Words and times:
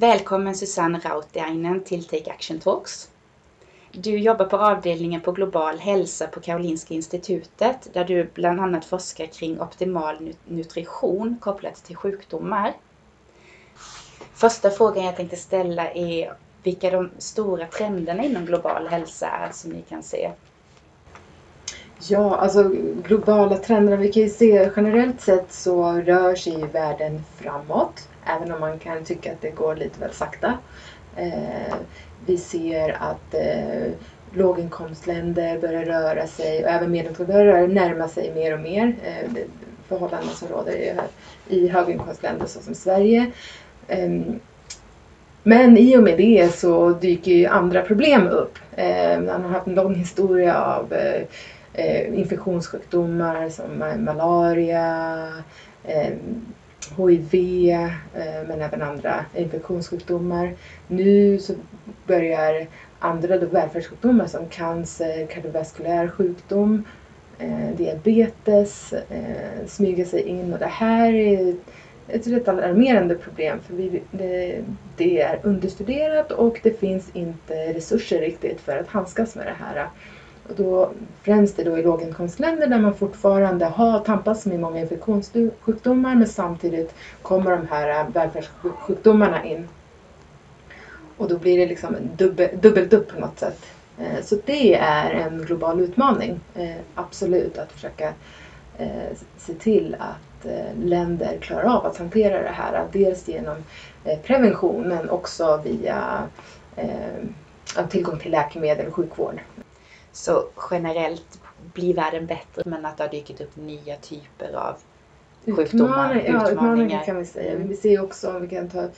Välkommen 0.00 0.54
Susanne 0.54 1.00
Rautiainen 1.04 1.84
till 1.84 2.04
Take 2.04 2.30
Action 2.30 2.58
Talks. 2.58 3.10
Du 3.92 4.18
jobbar 4.18 4.44
på 4.44 4.56
avdelningen 4.56 5.20
på 5.20 5.32
global 5.32 5.78
hälsa 5.78 6.26
på 6.26 6.40
Karolinska 6.40 6.94
institutet 6.94 7.88
där 7.92 8.04
du 8.04 8.30
bland 8.34 8.60
annat 8.60 8.84
forskar 8.84 9.26
kring 9.26 9.60
optimal 9.60 10.34
nutrition 10.44 11.36
kopplat 11.40 11.84
till 11.84 11.96
sjukdomar. 11.96 12.74
Första 14.34 14.70
frågan 14.70 15.04
jag 15.04 15.16
tänkte 15.16 15.36
ställa 15.36 15.90
är 15.90 16.32
vilka 16.62 16.90
de 16.90 17.10
stora 17.18 17.66
trenderna 17.66 18.24
inom 18.24 18.46
global 18.46 18.86
hälsa 18.88 19.26
är 19.26 19.50
som 19.52 19.70
ni 19.70 19.82
kan 19.82 20.02
se. 20.02 20.30
Ja, 22.08 22.36
alltså 22.36 22.70
globala 23.08 23.56
trender, 23.56 23.96
vi 23.96 24.12
kan 24.12 24.22
ju 24.22 24.28
se 24.28 24.70
generellt 24.76 25.20
sett 25.20 25.52
så 25.52 25.92
rör 25.92 26.34
sig 26.34 26.66
världen 26.66 27.22
framåt. 27.36 28.09
Även 28.24 28.52
om 28.52 28.60
man 28.60 28.78
kan 28.78 29.04
tycka 29.04 29.32
att 29.32 29.40
det 29.40 29.50
går 29.50 29.76
lite 29.76 30.00
väl 30.00 30.12
sakta. 30.12 30.58
Eh, 31.16 31.74
vi 32.26 32.38
ser 32.38 32.96
att 33.00 33.34
eh, 33.34 33.92
låginkomstländer 34.32 35.58
börjar 35.58 35.84
röra 35.84 36.26
sig 36.26 36.64
och 36.64 36.70
även 36.70 36.90
medelinkomstländer 36.90 37.52
börjar 37.52 37.68
närma 37.68 38.08
sig 38.08 38.34
mer 38.34 38.54
och 38.54 38.60
mer 38.60 38.94
eh, 39.04 39.30
förhållanden 39.88 40.34
som 40.34 40.48
råder 40.48 40.72
i, 40.72 40.94
i 41.48 41.68
höginkomstländer 41.68 42.46
såsom 42.46 42.74
Sverige. 42.74 43.32
Eh, 43.88 44.10
men 45.42 45.78
i 45.78 45.96
och 45.96 46.02
med 46.02 46.16
det 46.18 46.54
så 46.54 46.90
dyker 46.90 47.32
ju 47.32 47.46
andra 47.46 47.82
problem 47.82 48.26
upp. 48.26 48.58
Eh, 48.76 49.20
man 49.20 49.42
har 49.42 49.48
haft 49.48 49.66
en 49.66 49.74
lång 49.74 49.94
historia 49.94 50.64
av 50.64 50.92
eh, 50.92 51.22
eh 51.72 52.18
infektionssjukdomar 52.18 53.48
som 53.48 53.78
malaria, 54.04 55.28
eh, 55.84 56.12
HIV 56.96 57.70
eh, 57.70 58.48
men 58.48 58.62
även 58.62 58.82
andra 58.82 59.24
infektionssjukdomar. 59.34 60.52
Nu 60.88 61.38
så 61.38 61.54
börjar 62.06 62.66
andra 62.98 63.38
då 63.38 63.46
välfärdssjukdomar 63.46 64.26
som 64.26 64.48
cancer, 64.48 65.26
kardiovaskulär 65.26 66.08
sjukdom, 66.08 66.84
eh, 67.38 67.76
diabetes 67.76 68.92
eh, 68.92 69.66
smyga 69.66 70.04
sig 70.04 70.22
in 70.22 70.52
och 70.52 70.58
det 70.58 70.66
här 70.66 71.12
är 71.12 71.54
ett 72.08 72.26
rätt 72.26 72.48
alarmerande 72.48 73.14
problem 73.14 73.58
för 73.66 73.74
vi, 73.74 74.02
det, 74.10 74.60
det, 74.96 75.20
är 75.20 75.40
understuderat 75.42 76.32
och 76.32 76.60
det 76.62 76.80
finns 76.80 77.10
inte 77.12 77.72
resurser 77.72 78.20
riktigt 78.20 78.60
för 78.60 78.76
att 78.76 78.88
handskas 78.88 79.34
med 79.34 79.46
det 79.46 79.56
här. 79.58 79.86
Och 80.50 80.56
då, 80.56 80.90
främst 81.22 81.56
då 81.56 81.78
i 81.78 81.82
låginkomstländer 81.82 82.66
där 82.66 82.78
man 82.78 82.94
fortfarande 82.94 83.64
har 83.64 84.00
tampats 84.00 84.46
med 84.46 84.60
många 84.60 84.80
infektionssjukdomar 84.80 86.14
men 86.14 86.28
samtidigt 86.28 86.94
kommer 87.22 87.50
de 87.50 87.66
här 87.70 88.00
äh, 88.00 88.12
välfärdssjukdomarna 88.12 89.44
in. 89.44 89.68
Och 91.16 91.28
då 91.28 91.38
blir 91.38 91.58
det 91.58 91.66
liksom 91.66 91.96
dubbel, 92.16 92.48
dubbelt 92.60 92.92
upp 92.92 93.08
på 93.08 93.20
något 93.20 93.38
sätt. 93.38 93.66
Eh, 94.00 94.22
så 94.22 94.36
det 94.44 94.74
är 94.74 95.10
en 95.10 95.44
global 95.44 95.80
utmaning, 95.80 96.40
eh, 96.54 96.76
absolut, 96.94 97.58
att 97.58 97.72
försöka 97.72 98.12
eh, 98.78 99.16
se 99.36 99.54
till 99.54 99.96
att 99.98 100.46
länder 100.82 101.38
klarar 101.40 101.64
av 101.64 101.86
att 101.86 101.98
hantera 101.98 102.42
det 102.42 102.48
här. 102.48 102.86
Dels 102.92 103.28
genom 103.28 103.56
prevention 104.22 104.88
men 104.88 105.10
också 105.10 105.60
via 105.64 106.22
tillgång 107.90 108.18
till 108.18 108.30
läkemedel 108.30 108.86
och 108.86 108.94
sjukvård. 108.94 109.40
Så 110.12 110.44
generellt 110.70 111.40
blir 111.74 111.94
världen 111.94 112.26
bättre 112.26 112.62
men 112.64 112.86
att 112.86 112.96
det 112.96 113.02
har 113.02 113.10
dykt 113.10 113.40
upp 113.40 113.56
nya 113.56 113.96
typer 113.96 114.52
av 114.54 114.76
sjukdomar, 115.56 116.14
utmaningar. 116.14 116.40
Ja, 116.44 116.50
utmaningar 116.50 117.04
kan 117.04 117.18
vi 117.18 117.24
säga. 117.24 117.56
Vi 117.56 117.76
ser 117.76 118.02
också 118.02 118.30
om 118.30 118.42
vi 118.42 118.48
kan 118.48 118.68
ta 118.68 118.88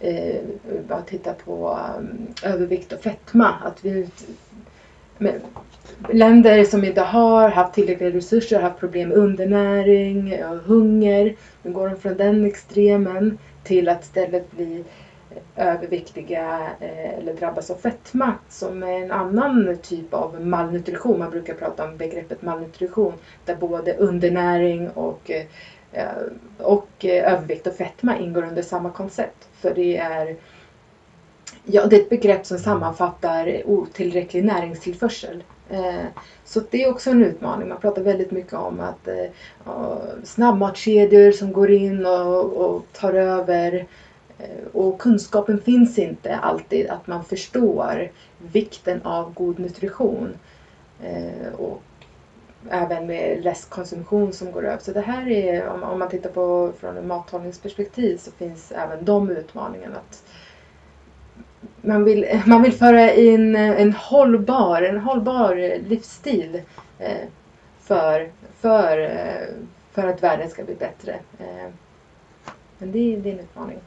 eh, 0.00 0.40
bara 0.88 1.02
titta 1.02 1.34
på 1.34 1.78
um, 1.98 2.26
övervikt 2.42 2.92
och 2.92 3.00
fetma. 3.00 3.54
Att 3.64 3.84
vi, 3.84 4.08
med, 5.18 5.40
länder 6.12 6.64
som 6.64 6.84
inte 6.84 7.00
har 7.00 7.48
haft 7.48 7.74
tillräckliga 7.74 8.10
resurser 8.10 8.56
har 8.56 8.62
haft 8.62 8.80
problem 8.80 9.08
med 9.08 9.18
undernäring 9.18 10.44
och 10.44 10.56
hunger. 10.56 11.36
Nu 11.62 11.72
går 11.72 11.88
de 11.88 11.96
från 11.96 12.16
den 12.16 12.44
extremen 12.44 13.38
till 13.64 13.88
att 13.88 14.02
istället 14.02 14.50
bli 14.50 14.84
överviktiga 15.56 16.60
eh, 16.80 17.18
eller 17.18 17.34
drabbas 17.34 17.70
av 17.70 17.74
fetma 17.74 18.34
som 18.48 18.82
är 18.82 19.02
en 19.02 19.10
annan 19.10 19.78
typ 19.82 20.14
av 20.14 20.46
malnutrition. 20.46 21.18
Man 21.18 21.30
brukar 21.30 21.54
prata 21.54 21.84
om 21.84 21.96
begreppet 21.96 22.42
malnutrition 22.42 23.12
där 23.44 23.56
både 23.56 23.96
undernäring 23.96 24.90
och, 24.90 25.30
eh, 25.30 26.06
och 26.58 27.04
eh, 27.04 27.32
övervikt 27.32 27.66
och 27.66 27.74
fetma 27.74 28.18
ingår 28.18 28.42
under 28.42 28.62
samma 28.62 28.90
koncept. 28.90 29.48
För 29.60 29.74
det 29.74 29.96
är, 29.96 30.36
ja, 31.64 31.86
det 31.86 31.96
är 31.96 32.00
ett 32.00 32.10
begrepp 32.10 32.46
som 32.46 32.58
sammanfattar 32.58 33.62
otillräcklig 33.66 34.44
näringstillförsel. 34.44 35.44
Så 36.44 36.60
det 36.70 36.84
är 36.84 36.90
också 36.90 37.10
en 37.10 37.24
utmaning. 37.24 37.68
Man 37.68 37.80
pratar 37.80 38.02
väldigt 38.02 38.30
mycket 38.30 38.52
om 38.52 38.80
att 38.80 39.08
snabbmatskedjor 40.24 41.32
som 41.32 41.52
går 41.52 41.70
in 41.70 42.06
och, 42.06 42.52
och 42.52 42.82
tar 42.92 43.12
över 43.12 43.86
Eh, 44.38 44.66
och 44.72 45.00
kunskapen 45.00 45.60
finns 45.60 45.98
inte 45.98 46.36
alltid 46.36 46.90
att 46.90 47.06
man 47.06 47.24
förstår 47.24 48.10
vikten 48.38 49.02
av 49.02 49.34
god 49.34 49.58
nutrition. 49.58 50.34
Eh, 51.02 51.52
och 51.58 51.82
även 52.70 53.06
med 53.06 53.44
läskkonsumtion 53.44 54.32
som 54.32 54.52
går 54.52 54.66
över. 54.66 54.78
Så 54.78 54.92
det 54.92 55.00
här 55.00 55.28
är, 55.28 55.68
om 55.68 55.98
man 55.98 56.08
tittar 56.08 56.30
på 56.30 56.72
från 56.80 56.96
ett 56.96 57.04
mathållningsperspektiv 57.04 58.16
så 58.16 58.30
finns 58.30 58.72
även 58.72 59.04
de 59.04 59.30
utmaningarna. 59.30 59.96
Att 59.96 60.22
man, 61.80 62.04
vill, 62.04 62.40
man 62.46 62.62
vill 62.62 62.72
föra 62.72 63.12
in 63.12 63.56
en 63.56 63.92
hållbar, 63.92 64.82
en 64.82 64.98
hållbar 64.98 65.78
livsstil 65.88 66.62
eh, 66.98 67.28
för, 67.80 68.30
för, 68.60 69.10
för 69.92 70.08
att 70.08 70.22
världen 70.22 70.50
ska 70.50 70.64
bli 70.64 70.74
bättre. 70.74 71.18
Men 72.78 72.92
det, 72.92 73.16
det 73.16 73.30
är 73.30 73.34
en 73.34 73.40
utmaning. 73.40 73.78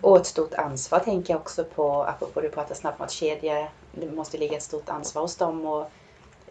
Och 0.00 0.16
ett 0.16 0.26
stort 0.26 0.54
ansvar 0.54 0.98
tänker 0.98 1.34
jag 1.34 1.40
också 1.40 1.64
på, 1.64 2.04
apropå 2.04 2.40
du 2.40 2.48
pratar 2.48 2.74
snabbmatskedjor, 2.74 3.68
det 3.92 4.10
måste 4.10 4.38
ligga 4.38 4.56
ett 4.56 4.62
stort 4.62 4.88
ansvar 4.88 5.22
hos 5.22 5.36
dem 5.36 5.66
och 5.66 5.90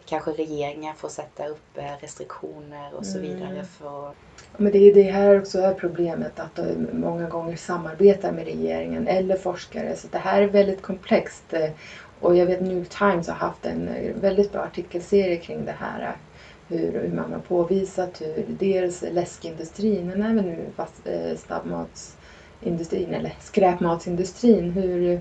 kanske 0.04 0.30
regeringen 0.30 0.94
får 0.94 1.08
sätta 1.08 1.46
upp 1.46 1.78
eh, 1.78 1.84
restriktioner 2.00 2.94
och 2.94 3.06
så 3.06 3.18
mm. 3.18 3.30
vidare. 3.30 3.64
För... 3.64 4.10
Men 4.56 4.72
det 4.72 4.78
är 4.78 4.94
det 4.94 5.02
här 5.02 5.40
också 5.40 5.58
är 5.58 5.74
problemet 5.74 6.40
att 6.40 6.54
de 6.54 6.88
många 6.92 7.28
gånger 7.28 7.56
samarbetar 7.56 8.32
med 8.32 8.44
regeringen 8.44 9.08
eller 9.08 9.36
forskare 9.36 9.96
så 9.96 10.08
det 10.10 10.18
här 10.18 10.42
är 10.42 10.48
väldigt 10.48 10.82
komplext. 10.82 11.54
Och 12.20 12.36
jag 12.36 12.46
vet 12.46 12.60
New 12.60 12.78
York 12.78 12.88
Times 12.88 13.28
har 13.28 13.34
haft 13.34 13.66
en 13.66 13.90
väldigt 14.20 14.52
bra 14.52 14.62
artikelserie 14.62 15.36
kring 15.36 15.64
det 15.64 15.76
här. 15.78 16.16
Hur, 16.68 16.92
hur 16.92 17.12
man 17.14 17.32
har 17.32 17.40
påvisat 17.40 18.20
hur 18.20 18.44
dels 18.48 19.04
läskindustrin 19.12 20.06
men 20.06 20.22
även 20.22 20.44
nu 20.44 20.66
fast, 20.76 21.06
eh, 21.06 21.36
snabbmats 21.36 22.16
industrin 22.62 23.14
eller 23.14 23.34
skräpmatsindustrin 23.40 24.70
hur, 24.70 25.20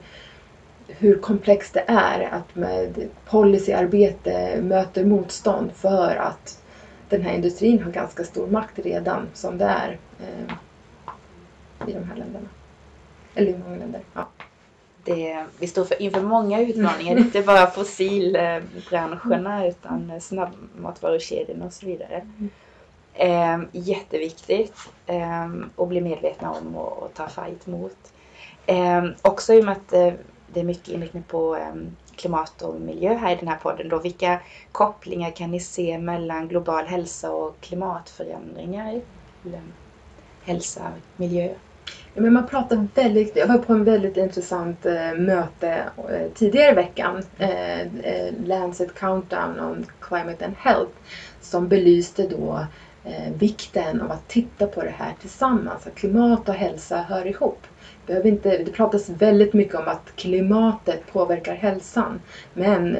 hur 0.87 1.19
komplext 1.19 1.73
det 1.73 1.83
är 1.87 2.29
att 2.31 2.55
med 2.55 3.09
policyarbete 3.25 4.61
möter 4.61 5.05
motstånd 5.05 5.71
för 5.75 6.15
att 6.15 6.63
den 7.09 7.21
här 7.21 7.33
industrin 7.33 7.83
har 7.83 7.91
ganska 7.91 8.23
stor 8.23 8.47
makt 8.47 8.79
redan 8.79 9.27
som 9.33 9.57
det 9.57 9.65
är 9.65 9.97
eh, 10.19 10.53
i 11.87 11.93
de 11.93 12.03
här 12.03 12.15
länderna. 12.15 12.47
Eller 13.35 13.51
i 13.51 13.57
många 13.57 13.77
länder. 13.77 14.01
Ja. 14.13 14.27
Det, 15.03 15.45
vi 15.59 15.67
står 15.67 15.85
för, 15.85 16.01
inför 16.01 16.21
många 16.21 16.61
utmaningar, 16.61 17.11
mm. 17.11 17.23
inte 17.23 17.41
bara 17.41 17.67
fossilbranscherna 17.67 19.67
utan 19.67 20.21
snabbmatvarukedjorna 20.21 21.65
och 21.65 21.73
så 21.73 21.85
vidare. 21.85 22.15
Mm. 22.15 22.49
Eh, 23.13 23.59
jätteviktigt 23.71 24.75
eh, 25.05 25.49
att 25.75 25.87
bli 25.87 26.01
medvetna 26.01 26.51
om 26.51 26.75
och, 26.75 27.03
och 27.03 27.13
ta 27.13 27.27
fight 27.27 27.67
mot. 27.67 27.97
Eh, 28.65 29.05
också 29.21 29.53
i 29.53 29.61
och 29.61 29.65
med 29.65 29.71
att 29.71 29.93
eh, 29.93 30.13
det 30.53 30.59
är 30.59 30.63
mycket 30.63 30.87
inriktning 30.87 31.23
på 31.23 31.55
ehm, 31.55 31.95
klimat 32.15 32.61
och 32.61 32.81
miljö 32.81 33.13
här 33.13 33.31
i 33.31 33.35
den 33.35 33.47
här 33.47 33.57
podden 33.57 33.89
då. 33.89 33.99
Vilka 33.99 34.39
kopplingar 34.71 35.31
kan 35.31 35.51
ni 35.51 35.59
se 35.59 35.97
mellan 35.97 36.47
global 36.47 36.85
hälsa 36.85 37.31
och 37.31 37.55
klimatförändringar? 37.61 39.01
Hälsa, 40.43 40.91
miljö? 41.15 41.53
Ja, 42.13 42.21
men 42.21 42.33
man 42.33 42.47
pratar 42.47 42.87
väldigt, 42.95 43.35
jag 43.35 43.47
var 43.47 43.57
på 43.57 43.73
en 43.73 43.83
väldigt 43.83 44.17
intressant 44.17 44.85
eh, 44.85 45.13
möte 45.13 45.83
eh, 46.09 46.31
tidigare 46.33 46.71
i 46.71 46.75
veckan, 46.75 47.23
eh, 47.37 47.81
eh 47.81 48.33
Lancet 48.45 48.95
Countdown 48.95 49.59
on 49.59 49.85
Climate 49.99 50.45
and 50.45 50.55
Health, 50.57 50.91
som 51.41 51.67
belyste 51.67 52.27
då 52.27 52.65
eh, 53.05 53.33
vikten 53.37 54.01
av 54.01 54.11
att 54.11 54.27
titta 54.27 54.67
på 54.67 54.81
det 54.81 54.93
här 54.97 55.13
tillsammans. 55.21 55.87
Att 55.87 55.95
klimat 55.95 56.49
och 56.49 56.55
hälsa 56.55 56.97
hör 56.97 57.27
ihop. 57.27 57.67
Behöver 58.07 58.29
inte, 58.29 58.57
det 58.57 58.71
pratas 58.71 59.09
väldigt 59.09 59.53
mycket 59.53 59.75
om 59.75 59.87
att 59.87 60.15
klimatet 60.15 61.11
påverkar 61.11 61.55
hälsan. 61.55 62.21
Men 62.53 62.97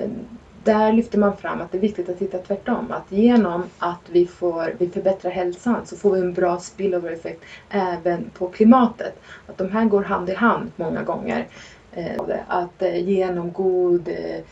där 0.63 0.93
lyfter 0.93 1.17
man 1.17 1.37
fram 1.37 1.61
att 1.61 1.71
det 1.71 1.77
är 1.77 1.81
viktigt 1.81 2.09
att 2.09 2.19
titta 2.19 2.37
tvärtom. 2.37 2.91
Att 2.91 3.11
genom 3.11 3.63
att 3.77 4.09
vi, 4.09 4.27
får, 4.27 4.73
vi 4.77 4.89
förbättrar 4.89 5.31
hälsan 5.31 5.85
så 5.85 5.95
får 5.95 6.11
vi 6.13 6.19
en 6.19 6.33
bra 6.33 6.59
spillover-effekt 6.59 7.43
även 7.69 8.29
på 8.37 8.47
klimatet. 8.47 9.19
Att 9.47 9.57
de 9.57 9.71
här 9.71 9.85
går 9.85 10.03
hand 10.03 10.29
i 10.29 10.33
hand 10.33 10.71
många 10.75 11.03
gånger. 11.03 11.47
Eh, 11.93 12.21
att 12.47 12.81
eh, 12.81 13.09
genom 13.09 13.51
god 13.51 14.07
eh, 14.07 14.43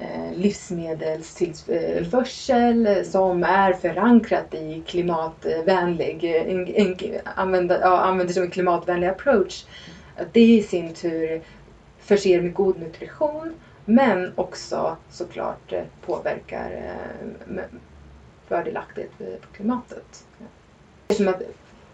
Eh, 0.00 0.32
livsmedelstillförsel 0.36 3.04
som 3.04 3.44
är 3.44 3.72
förankrat 3.72 4.54
i 4.54 4.82
klimatvänlig, 4.86 6.24
en, 6.24 6.68
en, 6.68 6.96
använder, 7.24 7.80
ja, 7.80 8.00
använder 8.00 8.34
som 8.34 8.42
en 8.42 8.50
klimatvänlig 8.50 9.08
approach. 9.08 9.64
Det 10.32 10.40
i 10.40 10.62
sin 10.62 10.94
tur 10.94 11.42
förser 11.98 12.42
med 12.42 12.54
god 12.54 12.80
nutrition 12.80 13.54
men 13.84 14.32
också 14.34 14.96
såklart 15.10 15.72
eh, 15.72 15.82
påverkar 16.06 16.70
eh, 16.70 16.88
fördelaktigt 18.48 19.18
på 19.18 19.24
klimatet. 19.52 20.24
Det 21.06 21.14
är 21.14 21.16
som 21.16 21.28
att 21.28 21.42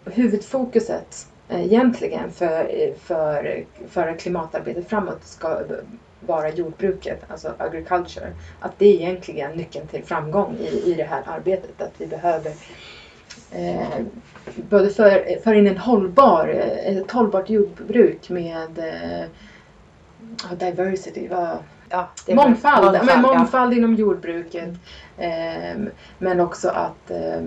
huvudfokuset 0.05 1.27
egentligen 1.49 2.31
för, 2.31 2.93
för, 2.99 3.65
för 3.89 4.17
klimatarbetet 4.17 4.89
framåt 4.89 5.23
ska 5.23 5.61
vara 6.19 6.49
jordbruket, 6.49 7.23
alltså 7.27 7.53
agriculture. 7.57 8.33
Att 8.59 8.71
det 8.77 8.85
är 8.85 8.93
egentligen 8.93 9.51
nyckeln 9.51 9.87
till 9.87 10.03
framgång 10.03 10.57
i, 10.59 10.91
i 10.91 10.93
det 10.93 11.03
här 11.03 11.23
arbetet. 11.25 11.81
Att 11.81 11.93
vi 11.97 12.07
behöver 12.07 12.51
eh, 13.51 14.05
både 14.69 14.89
för, 14.89 15.41
för 15.43 15.53
in 15.53 15.67
en 15.67 15.77
hållbar, 15.77 16.47
ett 16.85 17.11
hållbart 17.11 17.49
jordbruk 17.49 18.29
med 18.29 18.79
eh, 18.79 19.25
diversity, 20.57 21.27
vad, 21.27 21.57
Ja, 21.89 22.09
mångfald, 22.27 22.85
mångfald, 22.85 23.05
men 23.05 23.21
mångfald 23.21 23.73
ja. 23.73 23.77
inom 23.77 23.95
jordbruket. 23.95 24.69
Eh, 25.17 25.77
men 26.17 26.39
också 26.39 26.69
att 26.69 27.11
eh, 27.11 27.41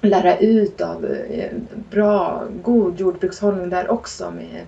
lära 0.00 0.38
ut 0.38 0.80
av 0.80 1.04
eh, 1.04 1.52
bra, 1.90 2.44
god 2.62 3.00
jordbrukshållning 3.00 3.70
där 3.70 3.90
också 3.90 4.30
med 4.30 4.54
eh, 4.54 4.66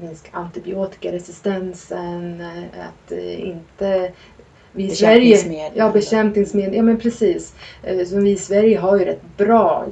minska 0.00 0.28
antibiotikaresistensen, 0.32 2.40
eh, 2.40 2.86
att 2.86 3.12
eh, 3.12 3.48
inte 3.48 4.12
vi 4.72 4.84
i 4.84 4.90
Sverige, 4.90 5.72
ja 5.74 5.90
bekämpningsmedel, 5.90 6.74
ja 6.74 6.82
men 6.82 7.00
precis. 7.00 7.54
Eh, 7.82 8.06
som 8.06 8.24
vi 8.24 8.30
i 8.30 8.36
Sverige 8.36 8.78
har 8.78 8.98
ju 8.98 9.04
rätt 9.04 9.36
bra 9.36 9.86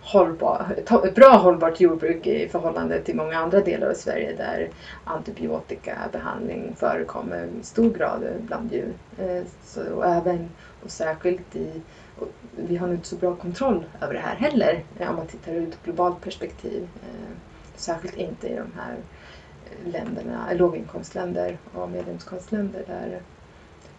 hållbar, 0.00 0.66
bra 1.14 1.36
hållbart 1.36 1.80
jordbruk 1.80 2.26
i 2.26 2.48
förhållande 2.48 3.00
till 3.00 3.16
många 3.16 3.38
andra 3.38 3.60
delar 3.60 3.90
av 3.90 3.94
Sverige 3.94 4.34
där 4.36 4.68
antibiotikabehandling 5.04 6.74
förekommer 6.76 7.48
i 7.60 7.64
stor 7.64 7.90
grad 7.90 8.24
bland 8.46 8.72
djur. 8.72 8.92
Så, 9.64 9.92
och 9.92 10.06
även 10.06 10.48
och 10.84 10.90
särskilt 10.90 11.56
i 11.56 11.80
vi 12.56 12.76
har 12.76 12.86
nog 12.86 12.96
inte 12.96 13.08
så 13.08 13.16
bra 13.16 13.34
kontroll 13.34 13.84
över 14.00 14.14
det 14.14 14.20
här 14.20 14.36
heller 14.36 14.84
om 14.98 15.16
man 15.16 15.26
tittar 15.26 15.52
ur 15.52 15.68
ett 15.68 15.84
globalt 15.84 16.20
perspektiv. 16.20 16.88
Särskilt 17.78 18.16
inte 18.16 18.48
i 18.48 18.56
de 18.56 18.72
här 18.76 18.96
länderna, 19.84 20.52
låginkomstländer 20.52 21.58
och 21.74 21.90
medelinkomstländer 21.90 22.84
där, 22.86 23.20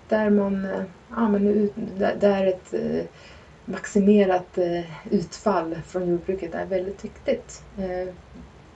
där 0.09 0.29
man, 0.29 0.67
ja, 1.09 1.29
men 1.29 1.71
där 2.19 2.45
ett 2.47 2.73
maximerat 3.65 4.57
utfall 5.09 5.75
från 5.87 6.09
jordbruket 6.09 6.55
är 6.55 6.65
väldigt 6.65 7.05
viktigt 7.05 7.63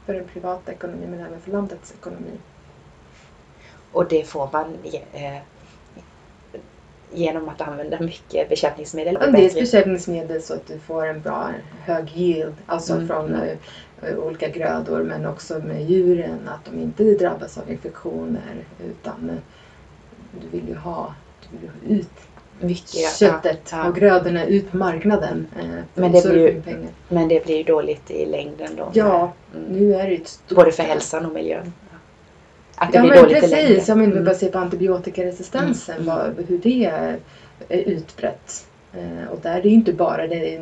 för 0.05 0.13
den 0.13 0.27
privata 0.27 0.71
ekonomin 0.71 1.09
men 1.11 1.19
även 1.19 1.39
för 1.39 1.51
landets 1.51 1.93
ekonomi. 1.99 2.37
Och 3.91 4.07
det 4.07 4.23
får 4.23 4.49
man 4.51 4.77
genom 7.13 7.49
att 7.49 7.61
använda 7.61 7.99
mycket 7.99 8.49
bekämpningsmedel? 8.49 9.17
Dels 9.31 9.53
bekämpningsmedel 9.53 10.41
så 10.41 10.53
att 10.53 10.67
du 10.67 10.79
får 10.79 11.05
en 11.05 11.21
bra 11.21 11.49
hög 11.83 12.11
yield, 12.17 12.55
alltså 12.65 12.93
mm. 12.93 13.07
från 13.07 13.35
uh, 13.35 13.57
olika 14.17 14.49
grödor 14.49 15.03
men 15.03 15.25
också 15.25 15.59
med 15.59 15.83
djuren, 15.83 16.39
att 16.47 16.65
de 16.65 16.79
inte 16.79 17.03
drabbas 17.03 17.57
av 17.57 17.71
infektioner 17.71 18.65
utan 18.89 19.29
uh, 19.29 19.35
du 20.41 20.57
vill 20.57 20.67
ju 20.67 20.75
ha, 20.75 21.13
du 21.51 21.57
vill 21.57 21.69
ha 21.69 21.99
ut 21.99 22.09
mycket, 22.59 23.17
köttet 23.19 23.69
ja, 23.71 23.77
ja. 23.77 23.89
och 23.89 23.95
grödorna 23.95 24.45
ut 24.45 24.71
på 24.71 24.77
marknaden. 24.77 25.47
Uh, 25.63 25.79
men, 25.93 26.11
det 26.11 26.25
blir 26.25 26.47
ju, 26.47 26.61
men 27.09 27.27
det 27.27 27.45
blir 27.45 27.57
ju 27.57 27.63
dåligt 27.63 28.11
i 28.11 28.25
längden 28.25 28.75
då? 28.77 28.89
Ja, 28.93 29.33
mm. 29.55 29.65
nu 29.65 29.95
är 29.95 30.07
det 30.07 30.15
ett 30.15 30.27
stort... 30.27 30.57
Både 30.57 30.71
för 30.71 30.83
hälsan 30.83 31.25
och 31.25 31.33
miljön. 31.33 31.73
Att 32.75 32.91
det 32.91 32.97
ja, 32.97 33.01
blir 33.01 33.11
men 33.11 33.23
dåligt 33.23 33.39
precis. 33.39 33.87
Jag 33.87 33.97
menar, 33.97 34.11
mm. 34.11 34.25
bara 34.25 34.35
se 34.35 34.47
på 34.47 34.57
antibiotikaresistensen, 34.57 35.95
mm. 35.95 36.05
vad, 36.05 36.45
hur 36.47 36.57
det 36.57 36.85
är 36.85 37.19
utbrett. 37.69 38.67
Eh, 38.93 39.31
och 39.31 39.39
där 39.41 39.57
är 39.57 39.61
det 39.61 39.69
inte 39.69 39.93
bara 39.93 40.27
det 40.27 40.59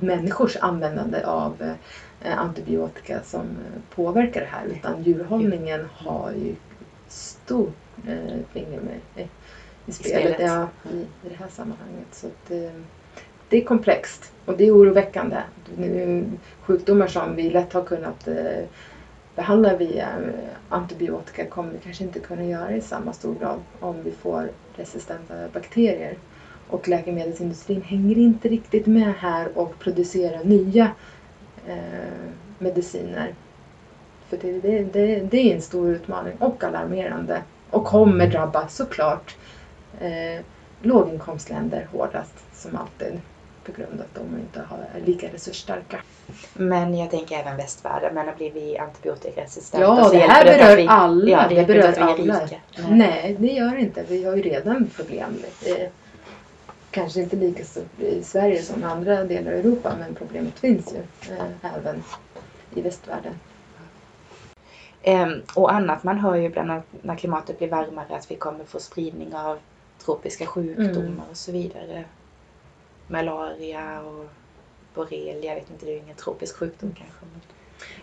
människors 0.00 0.56
användande 0.56 1.24
av 1.24 1.54
eh, 1.60 1.72
antibiotika 2.24 3.22
som 3.22 3.46
påverkar 3.94 4.40
det 4.40 4.46
här 4.46 4.66
utan 4.66 5.02
djurhållningen 5.02 5.88
har 5.92 6.32
ju 6.32 6.54
stort 7.08 7.76
eh, 8.06 8.38
finger 8.52 8.80
med 8.80 9.28
i 9.86 9.92
spelet, 9.92 10.34
spelet. 10.34 10.40
Ja, 10.40 10.68
i, 10.92 10.96
i 10.96 11.28
det 11.28 11.34
här 11.34 11.48
sammanhanget. 11.48 12.06
Så 12.12 12.26
att, 12.26 12.52
det 13.48 13.62
är 13.62 13.64
komplext 13.64 14.32
och 14.44 14.56
det 14.56 14.66
är 14.66 14.72
oroväckande. 14.72 15.36
Sjukdomar 16.60 17.06
som 17.06 17.36
vi 17.36 17.50
lätt 17.50 17.72
har 17.72 17.84
kunnat 17.84 18.28
behandlar 19.38 19.76
via 19.76 20.08
antibiotika 20.68 21.46
kommer 21.46 21.72
vi 21.72 21.78
kanske 21.78 22.04
inte 22.04 22.20
kunna 22.20 22.44
göra 22.44 22.76
i 22.76 22.80
samma 22.80 23.12
stor 23.12 23.34
grad 23.40 23.60
om 23.80 24.02
vi 24.04 24.10
får 24.10 24.50
resistenta 24.76 25.34
bakterier. 25.52 26.18
Och 26.68 26.88
läkemedelsindustrin 26.88 27.82
hänger 27.82 28.18
inte 28.18 28.48
riktigt 28.48 28.86
med 28.86 29.14
här 29.14 29.58
och 29.58 29.78
producerar 29.78 30.44
nya 30.44 30.90
eh, 31.68 32.30
mediciner. 32.58 33.34
För 34.28 34.36
det, 34.36 34.60
det, 34.60 34.82
det, 34.82 35.20
det, 35.20 35.50
är 35.50 35.54
en 35.54 35.62
stor 35.62 35.90
utmaning 35.90 36.36
och 36.38 36.64
alarmerande 36.64 37.42
och 37.70 37.84
kommer 37.84 38.26
drabba 38.26 38.68
såklart 38.68 39.36
eh, 40.00 40.44
låginkomstländer 40.82 41.88
hårdast 41.92 42.34
som 42.52 42.76
alltid 42.76 43.20
på 43.64 43.72
grund 43.72 44.00
av 44.00 44.00
att 44.00 44.14
de 44.14 44.38
inte 44.38 44.60
är 44.94 45.06
lika 45.06 45.28
resursstarka. 45.28 46.00
Men 46.54 46.94
jag 46.94 47.10
tänker 47.10 47.38
även 47.38 47.56
västvärlden, 47.56 48.14
men 48.14 48.36
blir 48.36 48.52
vi 48.52 48.78
antibiotikaresistenta 48.78 49.86
Ja, 49.86 50.08
det 50.12 50.18
här 50.18 50.44
berör 50.44 50.76
vi, 50.76 50.86
alla. 50.88 51.30
Ja, 51.30 51.48
det, 51.48 51.54
det 51.54 51.66
berör 51.66 51.98
alla. 51.98 52.40
Nej. 52.40 52.60
Nej, 52.90 53.36
det 53.38 53.52
gör 53.52 53.70
det 53.70 53.80
inte. 53.80 54.04
Vi 54.08 54.24
har 54.24 54.36
ju 54.36 54.42
redan 54.42 54.90
problem. 54.96 55.36
Eh, 55.66 55.88
kanske 56.90 57.20
inte 57.20 57.36
lika 57.36 57.64
stort 57.64 58.00
i 58.00 58.22
Sverige 58.22 58.62
som 58.62 58.82
i 58.82 58.84
andra 58.84 59.24
delar 59.24 59.52
av 59.52 59.58
Europa, 59.58 59.96
men 59.98 60.14
problemet 60.14 60.58
finns 60.58 60.94
ju 60.94 61.32
eh, 61.32 61.74
även 61.76 62.02
i 62.74 62.80
västvärlden. 62.80 63.34
Um, 65.06 65.42
och 65.54 65.72
annat, 65.72 66.04
man 66.04 66.18
hör 66.18 66.36
ju 66.36 66.48
bland 66.48 66.70
annat 66.70 66.84
när 67.02 67.16
klimatet 67.16 67.58
blir 67.58 67.68
varmare 67.68 68.16
att 68.16 68.30
vi 68.30 68.36
kommer 68.36 68.64
få 68.64 68.80
spridning 68.80 69.34
av 69.34 69.58
tropiska 70.04 70.46
sjukdomar 70.46 71.00
mm. 71.00 71.20
och 71.30 71.36
så 71.36 71.52
vidare 71.52 72.04
malaria 73.06 74.02
och 74.02 74.26
borrelia. 74.94 75.54
Jag 75.54 75.54
vet 75.54 75.70
inte, 75.70 75.86
det 75.86 75.92
är 75.92 75.94
ju 75.94 76.02
ingen 76.02 76.16
tropisk 76.16 76.56
sjukdom 76.56 76.94
kanske. 76.98 77.24
Men... 77.32 77.40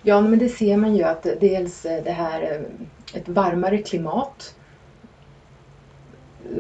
Ja, 0.02 0.22
men 0.22 0.40
det 0.40 0.50
ser 0.50 0.78
man 0.78 0.96
ju 0.96 1.04
att 1.04 1.24
dels 1.24 1.86
eh, 1.86 2.04
det 2.04 2.12
här 2.12 2.42
eh, 2.42 3.20
ett 3.20 3.30
varmare 3.30 3.78
klimat 3.78 4.56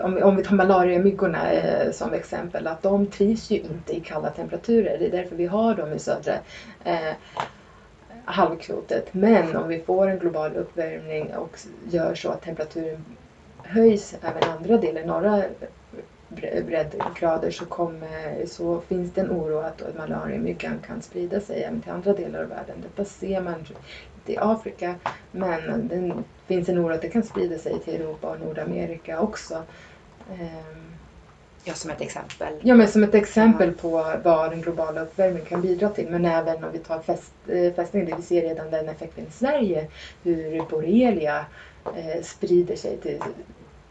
om, 0.01 0.23
om 0.23 0.35
vi 0.35 0.43
tar 0.43 0.55
malariamyggorna 0.55 1.51
eh, 1.51 1.91
som 1.91 2.13
exempel, 2.13 2.67
att 2.67 2.83
de 2.83 3.05
trivs 3.05 3.51
ju 3.51 3.59
inte 3.59 3.95
i 3.95 3.99
kalla 3.99 4.29
temperaturer. 4.29 4.97
Det 4.99 5.05
är 5.05 5.11
därför 5.11 5.35
vi 5.35 5.45
har 5.45 5.75
dem 5.75 5.93
i 5.93 5.99
södra 5.99 6.33
eh, 6.83 7.13
halvklotet. 8.25 9.13
Men 9.13 9.55
om 9.55 9.67
vi 9.67 9.79
får 9.79 10.07
en 10.07 10.19
global 10.19 10.53
uppvärmning 10.55 11.35
och 11.35 11.59
gör 11.89 12.15
så 12.15 12.29
att 12.29 12.41
temperaturen 12.41 13.05
höjs 13.63 14.15
även 14.21 14.49
andra 14.49 14.77
delar, 14.77 15.05
norra 15.05 15.43
breddgrader 16.65 17.51
så, 17.51 17.65
kommer, 17.65 18.45
så 18.45 18.81
finns 18.81 19.13
det 19.13 19.21
en 19.21 19.31
oro 19.31 19.57
att 19.57 19.81
malariamyggan 19.97 20.79
kan 20.87 21.01
sprida 21.01 21.39
sig 21.39 21.63
även 21.63 21.81
till 21.81 21.91
andra 21.91 22.13
delar 22.13 22.41
av 22.41 22.49
världen. 22.49 22.75
Detta 22.81 23.05
ser 23.05 23.41
man 23.41 23.65
i 24.29 24.37
Afrika 24.37 24.95
men 25.31 25.87
det 25.87 26.23
finns 26.47 26.69
en 26.69 26.79
oro 26.79 26.93
att 26.93 27.01
det 27.01 27.09
kan 27.09 27.23
sprida 27.23 27.57
sig 27.57 27.79
till 27.79 27.95
Europa 27.95 28.27
och 28.27 28.39
Nordamerika 28.39 29.21
också. 29.21 29.63
Ehm, 30.31 30.85
ja, 31.63 31.73
som 31.73 31.91
ett 31.91 32.01
exempel. 32.01 32.53
Ja, 32.61 32.75
men 32.75 32.87
som 32.87 33.03
ett 33.03 33.15
exempel 33.15 33.73
på 33.73 34.13
vad 34.23 34.51
den 34.51 34.61
globala 34.61 35.01
uppvärmningen 35.01 35.45
kan 35.45 35.61
bidra 35.61 35.89
till. 35.89 36.07
Men 36.09 36.25
även 36.25 36.63
om 36.63 36.71
vi 36.71 36.79
tar 36.79 36.99
fäst, 36.99 37.33
eh, 37.47 37.73
fästning, 37.73 38.05
det 38.05 38.15
vi 38.15 38.21
ser 38.21 38.41
redan 38.41 38.71
den 38.71 38.89
effekten 38.89 39.25
i 39.27 39.31
Sverige, 39.31 39.87
hur 40.23 40.61
borrelia 40.69 41.45
eh, 41.95 42.21
sprider 42.23 42.75
sig 42.75 42.97
till 42.97 43.19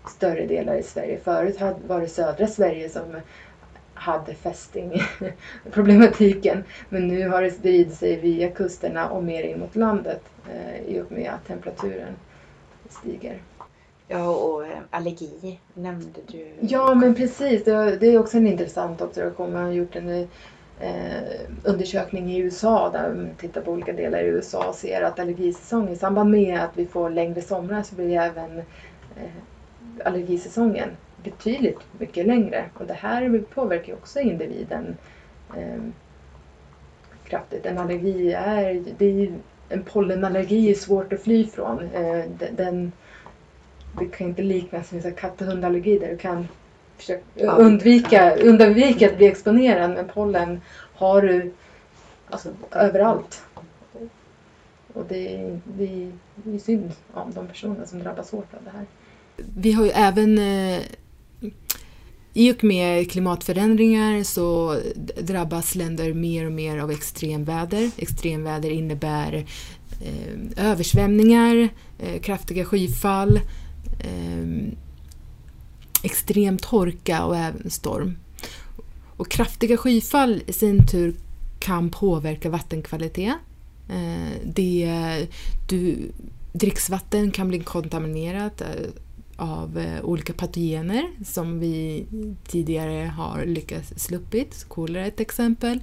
större 0.08 0.46
delar 0.46 0.74
i 0.76 0.82
Sverige. 0.82 1.18
Förut 1.24 1.60
var 1.86 2.00
det 2.00 2.08
södra 2.08 2.46
Sverige 2.46 2.88
som 2.88 3.16
hade 3.94 4.34
fästingproblematiken. 4.34 6.64
Men 6.88 7.08
nu 7.08 7.28
har 7.28 7.42
det 7.42 7.50
spridit 7.50 7.94
sig 7.94 8.20
via 8.20 8.50
kusterna 8.50 9.08
och 9.08 9.24
mer 9.24 9.42
in 9.42 9.60
mot 9.60 9.76
landet 9.76 10.22
eh, 10.50 10.80
i 10.86 11.00
och 11.00 11.12
med 11.12 11.30
att 11.30 11.46
temperaturen 11.46 12.14
stiger. 12.88 13.38
Ja, 14.08 14.28
och 14.28 14.66
eh, 14.66 14.78
allergi 14.90 15.60
nämnde 15.74 16.20
du. 16.26 16.52
Ja, 16.60 16.94
men 16.94 17.14
precis. 17.14 17.64
Det, 17.64 17.96
det 17.96 18.06
är 18.06 18.18
också 18.18 18.36
en 18.36 18.46
intressant 18.46 19.00
observation. 19.00 19.52
Man 19.52 19.64
har 19.64 19.72
gjort 19.72 19.96
en 19.96 20.28
eh, 20.80 21.22
undersökning 21.62 22.30
i 22.30 22.38
USA 22.38 22.90
där 22.90 23.14
man 23.14 23.34
tittar 23.34 23.60
på 23.60 23.72
olika 23.72 23.92
delar 23.92 24.18
i 24.18 24.26
USA 24.26 24.68
och 24.68 24.74
ser 24.74 25.02
att 25.02 25.18
allergisäsong 25.18 25.88
i 25.88 25.96
samband 25.96 26.30
med 26.30 26.60
att 26.60 26.78
vi 26.78 26.86
får 26.86 27.10
längre 27.10 27.42
somrar 27.42 27.82
så 27.82 27.94
blir 27.94 28.18
även 28.18 28.58
eh, 29.16 29.30
allergisäsongen 30.04 30.90
betydligt 31.24 31.80
mycket 31.98 32.26
längre. 32.26 32.64
Och 32.74 32.86
det 32.86 32.94
här 32.94 33.42
påverkar 33.54 33.88
ju 33.88 33.94
också 33.94 34.20
individen 34.20 34.96
eh, 35.56 35.82
kraftigt. 37.24 37.66
En 37.66 37.78
allergi 37.78 38.32
är, 38.32 38.84
det 38.98 39.06
är 39.06 39.32
en 39.68 39.82
pollenallergi 39.82 40.70
är 40.70 40.74
svårt 40.74 41.12
att 41.12 41.22
fly 41.22 41.46
från. 41.46 41.80
Eh, 41.94 42.24
den, 42.56 42.92
det 43.98 44.06
kan 44.06 44.26
inte 44.26 44.42
liknas 44.42 44.92
med 44.92 45.06
en 45.06 45.14
katt 45.14 45.40
och 45.40 45.46
hundallergi 45.46 45.98
där 45.98 46.08
du 46.08 46.16
kan 46.16 46.48
försöka 46.96 47.52
undvika, 47.52 48.36
undvika 48.36 49.06
att 49.06 49.16
bli 49.16 49.26
exponerad 49.26 49.90
men 49.90 50.08
pollen 50.08 50.60
har 50.94 51.22
du 51.22 51.52
alltså, 52.30 52.48
överallt. 52.70 53.42
Och 54.92 55.04
det 55.08 55.34
är, 55.34 55.60
det, 55.64 56.10
är, 56.44 56.58
synd 56.58 56.92
om 57.12 57.32
de 57.32 57.46
personer 57.46 57.84
som 57.84 57.98
drabbas 57.98 58.30
hårt 58.30 58.54
av 58.54 58.64
det 58.64 58.70
här. 58.70 58.86
Vi 59.56 59.72
har 59.72 59.84
ju 59.84 59.90
även 59.90 60.38
eh, 60.38 60.82
i 62.34 62.52
och 62.52 62.64
med 62.64 63.10
klimatförändringar 63.10 64.22
så 64.22 64.80
drabbas 65.20 65.74
länder 65.74 66.12
mer 66.12 66.46
och 66.46 66.52
mer 66.52 66.78
av 66.78 66.90
extremväder. 66.90 67.90
Extremväder 67.96 68.70
innebär 68.70 69.46
eh, 70.00 70.66
översvämningar, 70.70 71.68
eh, 71.98 72.20
kraftiga 72.20 72.64
skyfall, 72.64 73.36
eh, 74.00 74.72
extrem 76.02 76.58
torka 76.58 77.24
och 77.24 77.36
även 77.36 77.70
storm. 77.70 78.16
Och 79.16 79.30
kraftiga 79.30 79.76
skyfall 79.76 80.42
i 80.46 80.52
sin 80.52 80.86
tur 80.86 81.14
kan 81.58 81.90
påverka 81.90 82.50
vattenkvalitet. 82.50 83.34
Eh, 83.88 84.38
det, 84.44 84.90
du, 85.68 85.96
dricksvatten 86.52 87.30
kan 87.30 87.48
bli 87.48 87.60
kontaminerat 87.60 88.60
eh, 88.60 88.68
av 89.36 89.78
eh, 89.78 90.04
olika 90.04 90.32
patogener 90.32 91.10
som 91.24 91.60
vi 91.60 92.06
tidigare 92.46 93.06
har 93.06 93.44
lyckats 93.44 93.92
sluppit. 93.96 94.64
Kolera 94.68 95.04
är 95.04 95.08
ett 95.08 95.20
exempel. 95.20 95.80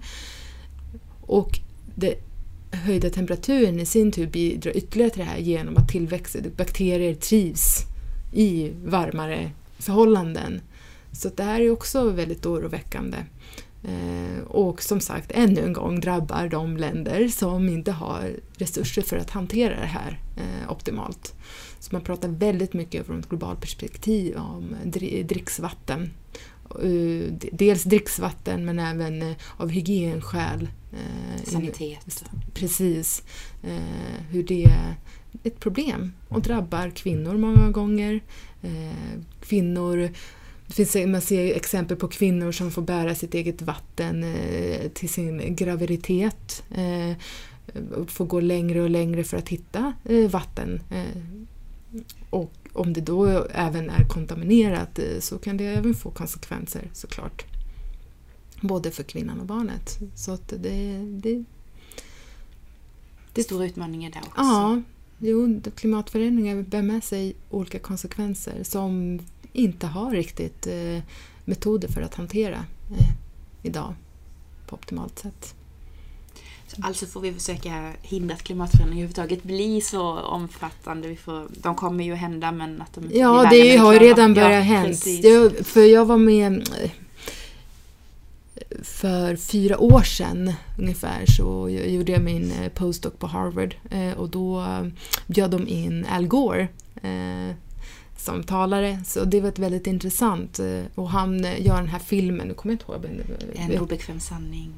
Och 1.21 1.59
det 1.95 2.15
höjda 2.71 3.09
temperaturen 3.09 3.79
i 3.79 3.85
sin 3.85 4.11
tur 4.11 4.27
bidrar 4.27 4.77
ytterligare 4.77 5.09
till 5.09 5.19
det 5.19 5.25
här 5.25 5.37
genom 5.37 5.77
att 5.77 5.89
tillväxten, 5.89 6.51
bakterier 6.57 7.15
trivs 7.15 7.77
i 8.33 8.71
varmare 8.85 9.51
förhållanden. 9.77 10.61
Så 11.11 11.29
det 11.29 11.43
här 11.43 11.61
är 11.61 11.71
också 11.71 12.09
väldigt 12.09 12.45
oroväckande. 12.45 13.17
Eh, 13.83 14.43
och 14.43 14.83
som 14.83 14.99
sagt, 14.99 15.31
ännu 15.31 15.61
en 15.61 15.73
gång 15.73 15.99
drabbar 15.99 16.47
de 16.47 16.77
länder 16.77 17.27
som 17.27 17.69
inte 17.69 17.91
har 17.91 18.35
resurser 18.57 19.01
för 19.01 19.17
att 19.17 19.29
hantera 19.29 19.79
det 19.79 19.85
här 19.85 20.19
eh, 20.37 20.71
optimalt. 20.71 21.33
Så 21.79 21.89
man 21.91 22.01
pratar 22.01 22.29
väldigt 22.29 22.73
mycket 22.73 23.05
från 23.05 23.19
ett 23.19 23.29
globalt 23.29 23.61
perspektiv 23.61 24.37
om 24.37 24.75
dricksvatten. 25.23 26.13
Eh, 26.83 27.33
dels 27.51 27.83
dricksvatten 27.83 28.65
men 28.65 28.79
även 28.79 29.35
av 29.57 29.69
hygienskäl. 29.69 30.67
Sanitet. 31.43 32.23
Precis. 32.53 33.23
Hur 34.29 34.43
det 34.43 34.63
är 34.63 34.95
ett 35.43 35.59
problem 35.59 36.13
och 36.27 36.41
drabbar 36.41 36.89
kvinnor 36.89 37.37
många 37.37 37.69
gånger. 37.69 38.21
Kvinnor 39.41 40.09
det 40.75 40.85
finns, 40.85 41.07
man 41.07 41.21
ser 41.21 41.55
exempel 41.55 41.97
på 41.97 42.07
kvinnor 42.07 42.51
som 42.51 42.71
får 42.71 42.81
bära 42.81 43.15
sitt 43.15 43.33
eget 43.33 43.61
vatten 43.61 44.25
till 44.93 45.09
sin 45.09 45.55
graviditet. 45.55 46.63
får 48.07 48.25
gå 48.25 48.39
längre 48.39 48.81
och 48.81 48.89
längre 48.89 49.23
för 49.23 49.37
att 49.37 49.49
hitta 49.49 49.93
vatten 50.29 50.81
och 52.29 52.51
om 52.73 52.93
det 52.93 53.01
då 53.01 53.25
även 53.51 53.89
är 53.89 54.03
kontaminerat 54.03 54.99
eh, 54.99 55.19
så 55.19 55.37
kan 55.37 55.57
det 55.57 55.65
även 55.65 55.93
få 55.93 56.11
konsekvenser 56.11 56.89
såklart. 56.93 57.45
Både 58.61 58.91
för 58.91 59.03
kvinnan 59.03 59.39
och 59.39 59.45
barnet. 59.45 59.99
Så 60.15 60.37
det, 60.47 60.57
det, 61.23 61.43
det 63.33 63.43
Stora 63.43 63.65
utmaningar 63.65 64.11
där 64.11 64.19
också. 64.19 64.41
Ja, 64.41 64.81
jo, 65.19 65.61
klimatförändringar 65.75 66.61
bär 66.63 66.81
med 66.81 67.03
sig 67.03 67.35
olika 67.49 67.79
konsekvenser 67.79 68.63
som 68.63 69.19
inte 69.53 69.87
har 69.87 70.11
riktigt 70.11 70.67
eh, 70.67 71.03
metoder 71.45 71.87
för 71.87 72.01
att 72.01 72.15
hantera 72.15 72.65
eh, 72.99 73.09
idag 73.63 73.95
på 74.67 74.75
optimalt 74.75 75.19
sätt. 75.19 75.55
Alltså 76.81 77.05
får 77.05 77.21
vi 77.21 77.33
försöka 77.33 77.93
hindra 78.01 78.35
att 78.35 78.43
klimatförändringar 78.43 79.03
överhuvudtaget 79.03 79.43
blir 79.43 79.81
så 79.81 80.19
omfattande. 80.19 81.07
Vi 81.07 81.15
får, 81.15 81.47
de 81.49 81.75
kommer 81.75 82.03
ju 82.03 82.15
hända 82.15 82.51
men 82.51 82.81
att 82.81 82.93
de 82.93 83.03
inte 83.03 83.17
Ja, 83.17 83.47
det 83.51 83.77
har 83.77 83.93
ju 83.93 83.99
redan 83.99 84.33
börjat 84.33 84.51
ja, 84.51 84.59
hända. 84.59 84.97
Jag, 85.07 85.65
för 85.65 85.85
jag 85.85 86.05
var 86.05 86.17
med 86.17 86.69
eh, 86.83 86.91
för 88.83 89.35
fyra 89.35 89.77
år 89.77 90.01
sedan 90.01 90.53
ungefär 90.79 91.25
så 91.25 91.69
gjorde 91.69 92.11
jag 92.11 92.21
min 92.21 92.53
postdoc 92.75 93.13
på 93.19 93.27
Harvard 93.27 93.75
och 94.17 94.29
då 94.29 94.65
bjöd 95.27 95.51
de 95.51 95.67
in 95.67 96.05
Al 96.11 96.27
Gore 96.27 96.67
som 98.25 98.43
talare. 98.43 98.99
Så 99.05 99.25
det 99.25 99.41
var 99.41 99.51
väldigt 99.51 99.87
intressant. 99.87 100.59
Och 100.95 101.09
han 101.09 101.43
gör 101.57 101.75
den 101.75 101.87
här 101.87 101.99
filmen, 101.99 102.47
nu 102.47 102.53
kommer 102.53 102.73
jag 102.73 102.95
inte 102.99 103.07
ihåg. 103.07 103.29
En 103.55 103.79
obekväm 103.79 104.19
sanning. 104.19 104.73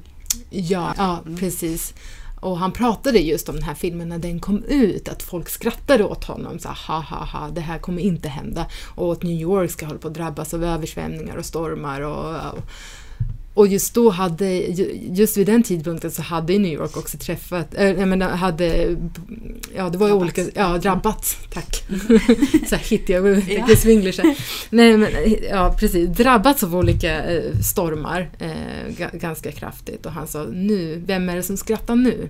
Ja, 0.50 0.94
ja 0.96 1.20
mm. 1.26 1.36
precis. 1.36 1.94
Och 2.44 2.58
han 2.58 2.72
pratade 2.72 3.18
just 3.18 3.48
om 3.48 3.54
den 3.54 3.64
här 3.64 3.74
filmen 3.74 4.08
när 4.08 4.18
den 4.18 4.40
kom 4.40 4.64
ut, 4.64 5.08
att 5.08 5.22
folk 5.22 5.48
skrattade 5.48 6.04
åt 6.04 6.24
honom. 6.24 6.58
Så 6.58 6.68
ha 6.68 7.00
ha 7.00 7.24
ha, 7.24 7.50
det 7.50 7.60
här 7.60 7.78
kommer 7.78 8.02
inte 8.02 8.28
hända. 8.28 8.66
Och 8.94 9.12
att 9.12 9.22
New 9.22 9.40
York 9.40 9.70
ska 9.70 9.86
hålla 9.86 9.98
på 9.98 10.08
att 10.08 10.14
drabbas 10.14 10.54
av 10.54 10.64
översvämningar 10.64 11.36
och 11.36 11.44
stormar 11.44 12.00
och, 12.00 12.52
och 12.52 12.70
och 13.54 13.68
just 13.68 13.94
då 13.94 14.10
hade, 14.10 14.50
just 15.12 15.36
vid 15.36 15.46
den 15.46 15.62
tidpunkten 15.62 16.10
så 16.10 16.22
hade 16.22 16.58
New 16.58 16.72
York 16.72 16.96
också 16.96 17.18
träffat, 17.18 17.74
äh, 17.74 17.90
jag 17.90 18.08
menar 18.08 18.30
hade, 18.30 18.96
ja 19.76 19.90
det 19.90 19.98
var 19.98 20.08
ju 20.08 20.12
olika, 20.12 20.44
ja 20.54 20.78
drabbats, 20.78 21.36
tack. 21.52 21.84
så 22.68 22.76
här 22.76 22.90
hit 22.90 23.08
jag 23.08 23.42
ja. 23.48 23.76
swinglish. 23.76 24.20
Nej 24.70 24.96
men 24.96 25.10
ja 25.50 25.76
precis, 25.80 26.08
drabbats 26.08 26.62
av 26.62 26.76
olika 26.76 27.24
eh, 27.24 27.58
stormar 27.58 28.30
eh, 28.38 29.08
ganska 29.12 29.52
kraftigt 29.52 30.06
och 30.06 30.12
han 30.12 30.26
sa 30.26 30.46
nu, 30.52 31.02
vem 31.06 31.28
är 31.28 31.36
det 31.36 31.42
som 31.42 31.56
skrattar 31.56 31.94
nu? 31.94 32.28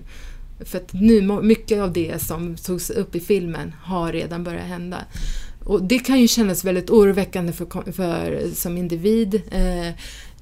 För 0.65 0.77
att 0.77 0.93
nu, 0.93 1.21
mycket 1.41 1.81
av 1.81 1.93
det 1.93 2.21
som 2.21 2.55
togs 2.55 2.89
upp 2.89 3.15
i 3.15 3.19
filmen 3.19 3.73
har 3.83 4.11
redan 4.11 4.43
börjat 4.43 4.65
hända. 4.65 4.97
Och 5.63 5.83
det 5.83 5.99
kan 5.99 6.21
ju 6.21 6.27
kännas 6.27 6.63
väldigt 6.63 6.89
oroväckande 6.89 7.53
för, 7.53 7.91
för 7.91 8.49
som 8.55 8.77
individ. 8.77 9.41
Eh, 9.51 9.93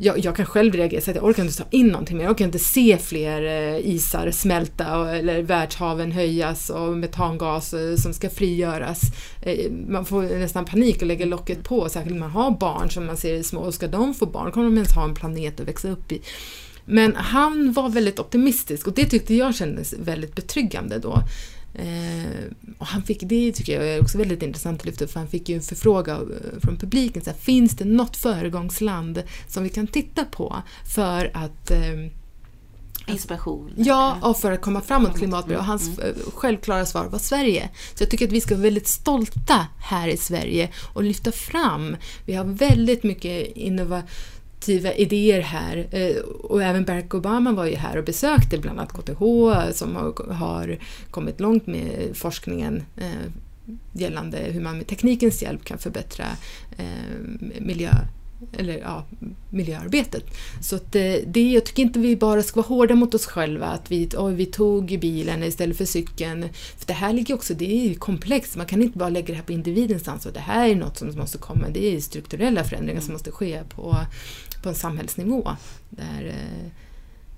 jag, 0.04 0.20
jag, 0.20 0.36
kan 0.36 0.46
själv 0.46 0.74
reagera 0.74 1.02
så 1.02 1.12
att 1.12 1.16
jag 1.16 1.26
orkar 1.26 1.44
inte 1.44 1.58
ta 1.58 1.64
in 1.70 1.88
någonting 1.88 2.18
mer. 2.18 2.24
Jag 2.24 2.32
orkar 2.32 2.46
inte 2.46 2.60
se 2.60 2.98
fler 2.98 3.44
eh, 3.44 3.90
isar 3.90 4.32
smälta 4.32 5.00
och, 5.00 5.10
eller 5.10 5.42
världshaven 5.42 6.12
höjas 6.12 6.70
och 6.70 6.98
metangas 6.98 7.74
eh, 7.74 7.96
som 7.96 8.14
ska 8.14 8.30
frigöras. 8.30 9.02
Eh, 9.42 9.72
man 9.88 10.06
får 10.06 10.22
nästan 10.22 10.66
panik 10.66 11.02
och 11.02 11.08
lägger 11.08 11.26
locket 11.26 11.64
på, 11.64 11.90
särskilt 11.90 12.14
om 12.14 12.20
man 12.20 12.32
har 12.32 12.52
barn 12.52 12.90
som 12.90 13.06
man 13.06 13.18
ser 13.18 13.34
är 13.34 13.44
små. 13.44 13.60
Och 13.60 13.74
ska 13.74 13.88
de 13.88 14.14
få 14.14 14.26
barn 14.26 14.52
kommer 14.52 14.66
de 14.66 14.76
ens 14.76 14.96
ha 14.96 15.04
en 15.04 15.14
planet 15.14 15.60
att 15.60 15.68
växa 15.68 15.90
upp 15.90 16.12
i. 16.12 16.22
Men 16.86 17.16
han 17.16 17.74
var 17.74 17.90
väldigt 17.90 18.20
optimistisk 18.20 18.88
och 18.88 18.94
det 18.94 19.06
tyckte 19.06 19.36
jag 19.36 19.56
kändes 19.56 19.94
väldigt 20.00 20.36
betryggande 20.36 21.00
då. 21.00 21.20
Eh, 21.74 22.52
och 22.78 22.86
han 22.86 23.04
fick, 23.04 23.20
det 23.22 23.52
tycker 23.52 23.82
jag 23.82 23.90
är 23.90 24.02
också 24.02 24.18
väldigt 24.18 24.44
intressant 24.44 24.80
att 24.80 24.86
lyfta 24.86 25.06
upp, 25.06 25.12
för 25.12 25.20
han 25.20 25.30
fick 25.30 25.50
ju 25.50 25.56
en 25.56 25.62
förfrågan 25.62 26.32
eh, 26.32 26.60
från 26.60 26.78
publiken. 26.78 27.24
Så 27.24 27.30
här, 27.30 27.38
finns 27.38 27.78
det 27.78 27.86
något 27.86 28.18
föregångsland 28.18 29.24
som 29.48 29.64
vi 29.64 29.70
kan 29.70 29.88
titta 29.88 30.26
på 30.26 30.62
för 30.96 31.32
att 31.34 31.72
eh, 31.72 31.80
Inspiration? 33.08 33.72
Ja, 33.76 34.18
och 34.22 34.38
för 34.38 34.52
att 34.52 34.62
komma 34.62 34.82
framåt 34.82 35.18
klimatbra. 35.18 35.58
Och 35.58 35.66
hans 35.66 36.00
mm. 36.00 36.16
självklara 36.34 36.86
svar 36.86 37.06
var 37.06 37.20
Sverige. 37.20 37.70
Så 37.96 38.04
jag 38.04 38.10
tycker 38.10 38.26
att 38.28 38.32
vi 38.32 38.42
ska 38.42 38.56
vara 38.56 38.64
väldigt 38.64 38.88
stolta 38.88 39.68
här 39.80 40.08
i 40.08 40.18
Sverige 40.18 40.70
och 40.94 41.04
lyfta 41.04 41.32
fram. 41.32 41.98
Vi 42.26 42.34
har 42.34 42.46
väldigt 42.46 43.04
mycket 43.04 43.56
innovationer 43.56 44.10
aktiva 44.64 44.94
idéer 44.94 45.42
här. 45.42 45.88
Eh, 45.92 46.16
och 46.24 46.64
även 46.64 46.86
Barack 46.86 47.14
Obama 47.14 47.52
var 47.52 47.66
ju 47.66 47.76
här 47.76 47.98
och 47.98 48.04
besökte 48.04 48.58
bland 48.58 48.80
annat 48.80 48.94
KTH 48.94 49.22
som 49.74 49.96
har 50.30 50.78
kommit 51.12 51.40
långt 51.40 51.68
med 51.68 52.10
forskningen 52.14 52.84
eh, 52.98 53.32
gällande 53.94 54.38
hur 54.38 54.62
man 54.62 54.78
med 54.78 54.88
teknikens 54.88 55.42
hjälp 55.44 55.66
kan 55.66 55.78
förbättra 55.78 56.26
eh, 56.78 56.86
miljö 57.60 57.90
eller 58.58 58.78
ja, 58.78 59.06
miljöarbetet. 59.50 60.24
Så 60.62 60.76
att 60.76 60.92
det, 60.92 61.52
jag 61.54 61.66
tycker 61.66 61.84
inte 61.84 62.00
vi 62.00 62.16
bara 62.16 62.44
ska 62.44 62.62
vara 62.62 62.68
hårda 62.68 62.96
mot 62.96 63.14
oss 63.14 63.26
själva, 63.26 63.66
att 63.66 63.92
vi, 63.92 64.10
oh, 64.18 64.30
vi 64.30 64.46
tog 64.46 65.00
bilen 65.00 65.44
istället 65.44 65.78
för 65.78 65.86
cykeln. 65.86 66.50
För 66.78 66.88
det 66.88 66.94
här 66.94 67.14
ligger 67.14 67.34
också, 67.34 67.54
det 67.54 67.72
är 67.72 67.88
ju 67.88 67.96
komplext, 67.96 68.56
man 68.56 68.66
kan 68.66 68.82
inte 68.82 68.98
bara 68.98 69.10
lägga 69.10 69.28
det 69.28 69.34
här 69.34 69.44
på 69.44 69.52
individens 69.52 70.08
ansvar. 70.08 70.32
Det 70.34 70.40
här 70.40 70.70
är 70.70 70.76
något 70.76 70.98
som 70.98 71.16
måste 71.18 71.38
komma, 71.38 71.66
det 71.74 71.96
är 71.96 72.00
strukturella 72.00 72.64
förändringar 72.64 73.02
som 73.02 73.14
måste 73.14 73.32
ske 73.32 73.64
på, 73.76 73.98
på 74.64 74.70
en 74.70 74.76
samhällsnivå. 74.76 75.56
Där 75.90 76.26
eh, 76.26 76.72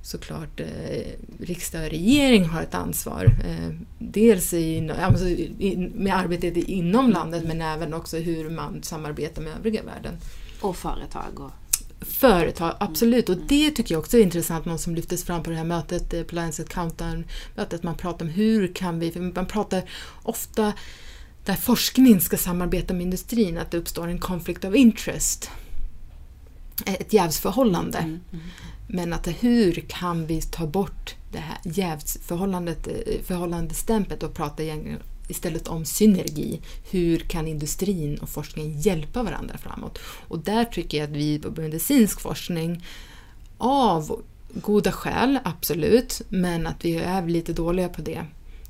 såklart 0.01 0.59
eh, 0.59 1.11
riksdag 1.39 1.83
och 1.83 1.89
regering 1.89 2.45
har 2.45 2.61
ett 2.61 2.75
ansvar. 2.75 3.25
Eh, 3.25 3.75
dels 3.99 4.53
i, 4.53 4.91
alltså, 5.01 5.25
med 5.93 6.15
arbetet 6.15 6.57
inom 6.57 7.09
landet 7.09 7.43
men 7.45 7.61
även 7.61 7.93
också 7.93 8.17
hur 8.17 8.49
man 8.49 8.83
samarbetar 8.83 9.41
med 9.41 9.57
övriga 9.57 9.83
världen. 9.83 10.17
Och 10.61 10.77
företag. 10.77 11.39
Och... 11.39 11.51
Företag, 12.01 12.75
absolut. 12.79 13.29
Och 13.29 13.37
det 13.37 13.71
tycker 13.71 13.95
jag 13.95 13.99
också 13.99 14.17
är 14.17 14.21
intressant, 14.21 14.65
något 14.65 14.81
som 14.81 14.95
lyftes 14.95 15.23
fram 15.23 15.43
på 15.43 15.49
det 15.49 15.55
här 15.55 15.65
mötet, 15.65 16.27
på 16.27 16.35
Lancet 16.35 16.69
Countdown-mötet. 16.69 17.83
Man 17.83 17.97
pratar 17.97 18.25
om 18.25 18.31
hur 18.31 18.73
kan 18.73 18.99
vi, 18.99 19.31
man 19.35 19.45
pratar 19.45 19.83
ofta 20.23 20.73
där 21.45 21.55
forskning 21.55 22.21
ska 22.21 22.37
samarbeta 22.37 22.93
med 22.93 23.01
industrin, 23.01 23.57
att 23.57 23.71
det 23.71 23.77
uppstår 23.77 24.07
en 24.07 24.19
conflict 24.19 24.65
of 24.65 24.75
interest. 24.75 25.49
Ett 26.85 27.13
jävsförhållande. 27.13 27.97
Mm, 27.97 28.19
mm. 28.31 28.45
Men 28.87 29.13
att 29.13 29.27
hur 29.27 29.85
kan 29.87 30.25
vi 30.25 30.41
ta 30.41 30.67
bort 30.67 31.15
det 31.31 31.37
här 31.37 31.57
jävsförhållandet, 31.63 32.87
eh, 32.87 33.21
förhållandestämplet 33.23 34.23
och 34.23 34.33
prata 34.33 34.63
istället 35.27 35.67
om 35.67 35.85
synergi. 35.85 36.61
Hur 36.91 37.19
kan 37.19 37.47
industrin 37.47 38.17
och 38.17 38.29
forskningen 38.29 38.81
hjälpa 38.81 39.23
varandra 39.23 39.57
framåt? 39.57 39.99
Och 40.27 40.39
där 40.39 40.65
tycker 40.65 40.97
jag 40.97 41.09
att 41.09 41.15
vi 41.15 41.39
på 41.39 41.61
medicinsk 41.61 42.21
forskning 42.21 42.85
av 43.57 44.23
goda 44.53 44.91
skäl, 44.91 45.39
absolut, 45.43 46.21
men 46.29 46.67
att 46.67 46.85
vi 46.85 46.95
är 46.95 47.27
lite 47.27 47.53
dåliga 47.53 47.89
på 47.89 48.01
det. 48.01 48.25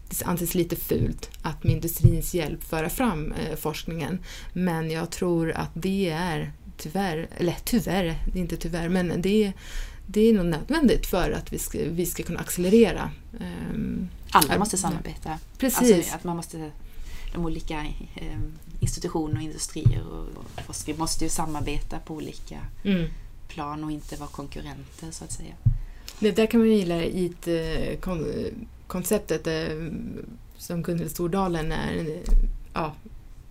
Det 0.10 0.26
anses 0.26 0.56
lite 0.56 0.76
fult 0.76 1.30
att 1.42 1.64
med 1.64 1.74
industrins 1.74 2.34
hjälp 2.34 2.64
föra 2.64 2.90
fram 2.90 3.32
eh, 3.32 3.56
forskningen. 3.56 4.20
Men 4.54 4.92
jag 4.92 5.10
tror 5.10 5.52
att 5.52 5.72
det 5.74 6.10
är 6.10 6.54
tyvärr, 6.78 7.28
eller 7.38 7.58
tyvärr, 7.64 8.16
det 8.34 8.40
är 8.40 8.42
inte 8.42 8.58
tyvärr, 8.58 8.90
men 8.90 9.22
det 9.22 9.44
är, 9.44 9.54
det 10.06 10.22
är 10.22 10.34
nog 10.34 10.46
nödvändigt 10.46 11.06
för 11.06 11.32
att 11.32 11.54
vi 11.54 11.60
ska, 11.60 11.80
vi 11.90 12.06
ska 12.06 12.24
kunna 12.24 12.40
accelerera. 12.40 13.12
Um, 13.74 14.10
Alla 14.32 14.60
måste 14.60 14.78
samarbeta. 14.78 15.40
Precis. 15.58 15.98
Alltså 15.98 16.16
att 16.16 16.24
man 16.24 16.36
måste, 16.36 16.72
de 17.34 17.46
olika 17.46 17.86
eh, 18.16 18.40
institutioner 18.80 19.36
och 19.36 19.42
industrier 19.42 20.04
och, 20.08 20.62
forskare 20.66 20.98
måste 20.98 21.24
ju 21.24 21.30
samarbeta 21.30 22.00
på 22.00 22.14
olika 22.14 22.60
mm. 22.84 23.10
plan 23.48 23.84
och 23.84 23.92
inte 23.92 24.16
vara 24.16 24.30
konkurrenter 24.30 25.12
så 25.12 25.24
att 25.24 25.32
säga. 25.32 25.54
Det 26.20 26.32
där 26.32 26.46
kan 26.46 26.60
man 26.60 26.70
ju 26.70 26.76
gilla 26.76 27.04
i 27.04 27.34
eh, 27.46 28.00
konceptet 28.88 29.48
eh, 29.48 29.92
som 30.58 30.84
Gunhild 30.84 31.12
Stordalen 31.12 31.72
är 31.72 32.20
ja, 32.74 32.94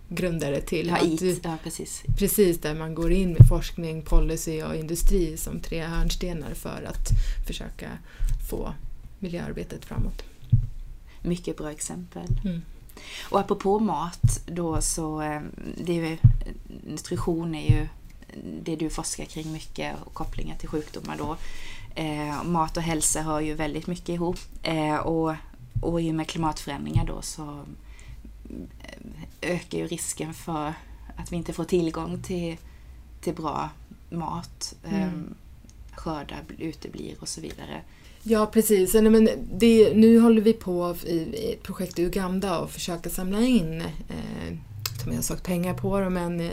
grundare 0.09 0.61
till. 0.61 0.87
Ja, 0.87 0.99
IT, 1.01 1.43
ja, 1.43 1.57
precis. 1.63 2.03
precis, 2.17 2.57
där 2.57 2.75
man 2.75 2.95
går 2.95 3.11
in 3.11 3.31
med 3.31 3.47
forskning, 3.47 4.01
policy 4.01 4.63
och 4.63 4.75
industri 4.75 5.37
som 5.37 5.59
tre 5.59 5.81
hörnstenar 5.81 6.53
för 6.53 6.83
att 6.89 7.09
försöka 7.47 7.89
få 8.49 8.73
miljöarbetet 9.19 9.85
framåt. 9.85 10.23
Mycket 11.21 11.57
bra 11.57 11.71
exempel. 11.71 12.27
Mm. 12.43 12.61
Och 13.29 13.39
apropå 13.39 13.79
mat 13.79 14.41
då 14.45 14.81
så, 14.81 15.21
eh, 15.21 15.41
det 15.77 15.91
är 15.91 16.09
ju, 16.09 16.17
nutrition 16.87 17.55
är 17.55 17.71
ju 17.71 17.87
det 18.63 18.75
du 18.75 18.89
forskar 18.89 19.25
kring 19.25 19.51
mycket 19.51 19.95
och 20.05 20.13
kopplingar 20.13 20.57
till 20.57 20.69
sjukdomar 20.69 21.17
då. 21.17 21.37
Eh, 21.95 22.43
mat 22.43 22.77
och 22.77 22.83
hälsa 22.83 23.21
hör 23.21 23.39
ju 23.39 23.53
väldigt 23.53 23.87
mycket 23.87 24.09
ihop. 24.09 24.37
Eh, 24.63 24.95
och, 24.95 25.35
och 25.81 26.01
i 26.01 26.11
och 26.11 26.15
med 26.15 26.27
klimatförändringar 26.27 27.05
då 27.05 27.21
så 27.21 27.65
ökar 29.41 29.77
ju 29.77 29.87
risken 29.87 30.33
för 30.33 30.73
att 31.15 31.31
vi 31.31 31.35
inte 31.35 31.53
får 31.53 31.63
tillgång 31.63 32.21
till, 32.21 32.57
till 33.21 33.33
bra 33.33 33.69
mat. 34.09 34.75
Mm. 34.87 35.01
Ehm, 35.01 35.35
skördar 35.91 36.43
uteblir 36.57 37.15
och 37.19 37.27
så 37.27 37.41
vidare. 37.41 37.81
Ja 38.23 38.45
precis, 38.45 38.93
men 38.93 39.29
det, 39.53 39.93
nu 39.93 40.19
håller 40.19 40.41
vi 40.41 40.53
på 40.53 40.95
i 41.05 41.51
ett 41.53 41.63
projekt 41.63 41.99
i 41.99 42.03
Uganda 42.03 42.59
och 42.59 42.71
försöka 42.71 43.09
samla 43.09 43.41
in, 43.41 43.81
eh, 43.81 44.57
som 45.01 45.11
jag 45.11 45.17
har 45.17 45.21
sagt 45.21 45.43
pengar 45.43 45.73
på 45.73 45.99
det, 45.99 46.09
men 46.09 46.39
eh, 46.39 46.51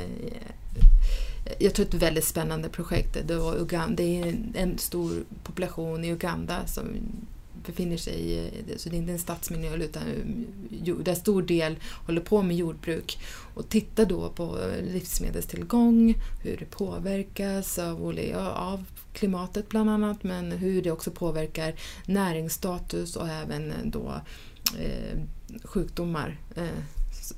jag 1.59 1.75
tror 1.75 1.87
det 1.87 1.93
är 1.93 1.97
ett 1.97 2.03
väldigt 2.03 2.25
spännande 2.25 2.69
projekt. 2.69 3.17
Det, 3.27 3.35
Uganda, 3.35 3.97
det 3.97 4.21
är 4.21 4.37
en 4.55 4.79
stor 4.79 5.13
population 5.43 6.05
i 6.05 6.13
Uganda 6.13 6.67
som 6.67 6.85
befinner 7.67 7.97
sig 7.97 8.33
i, 8.33 8.51
så 8.77 8.89
det 8.89 8.97
är 8.97 8.99
inte 8.99 9.13
en 9.13 9.19
stadsmiljö 9.19 9.77
utan 9.77 10.03
där 11.05 11.15
stor 11.15 11.43
del 11.43 11.77
håller 12.07 12.21
på 12.21 12.43
med 12.43 12.57
jordbruk. 12.57 13.19
Och 13.55 13.69
titta 13.69 14.05
då 14.05 14.31
på 14.31 14.59
livsmedelstillgång, 14.93 16.15
hur 16.43 16.57
det 16.57 16.71
påverkas 16.71 17.79
av, 17.79 18.19
av 18.55 18.85
klimatet 19.13 19.69
bland 19.69 19.91
annat, 19.91 20.23
men 20.23 20.53
hur 20.53 20.83
det 20.83 20.91
också 20.91 21.11
påverkar 21.11 21.75
näringsstatus 22.07 23.17
och 23.17 23.29
även 23.29 23.73
då 23.85 24.21
eh, 24.79 25.19
sjukdomar 25.65 26.39
eh, 26.57 26.67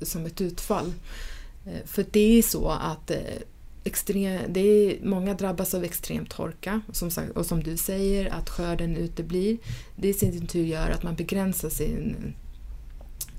som 0.01 0.25
ett 0.25 0.41
utfall. 0.41 0.93
Eh, 1.65 1.85
för 1.85 2.05
det 2.11 2.37
är 2.37 2.41
så 2.41 2.69
att 2.69 3.11
eh, 3.11 3.17
extrem, 3.85 4.41
det 4.53 4.59
är, 4.59 5.05
många 5.05 5.33
drabbas 5.33 5.73
av 5.73 5.83
extrem 5.83 6.25
torka 6.25 6.81
som 6.91 7.11
sagt, 7.11 7.31
och 7.31 7.45
som 7.45 7.63
du 7.63 7.77
säger 7.77 8.33
att 8.33 8.49
skörden 8.49 8.95
uteblir. 8.95 9.57
Det 9.95 10.07
i 10.07 10.13
sin 10.13 10.47
tur 10.47 10.65
gör 10.65 10.89
att 10.89 11.03
man 11.03 11.15
begränsar 11.15 11.69
sin 11.69 12.33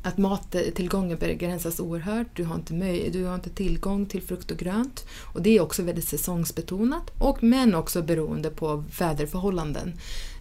att 0.02 0.18
mattillgången 0.18 1.18
begränsas 1.18 1.80
oerhört. 1.80 2.26
Du 2.34 2.44
har, 2.44 2.54
inte 2.54 2.74
möj, 2.74 3.10
du 3.10 3.24
har 3.24 3.34
inte 3.34 3.50
tillgång 3.50 4.06
till 4.06 4.22
frukt 4.22 4.50
och 4.50 4.56
grönt. 4.56 5.06
Och 5.34 5.42
Det 5.42 5.56
är 5.56 5.60
också 5.60 5.82
väldigt 5.82 6.08
säsongsbetonat, 6.08 7.10
och, 7.18 7.42
men 7.42 7.74
också 7.74 8.02
beroende 8.02 8.50
på 8.50 8.84
väderförhållanden. 8.98 9.92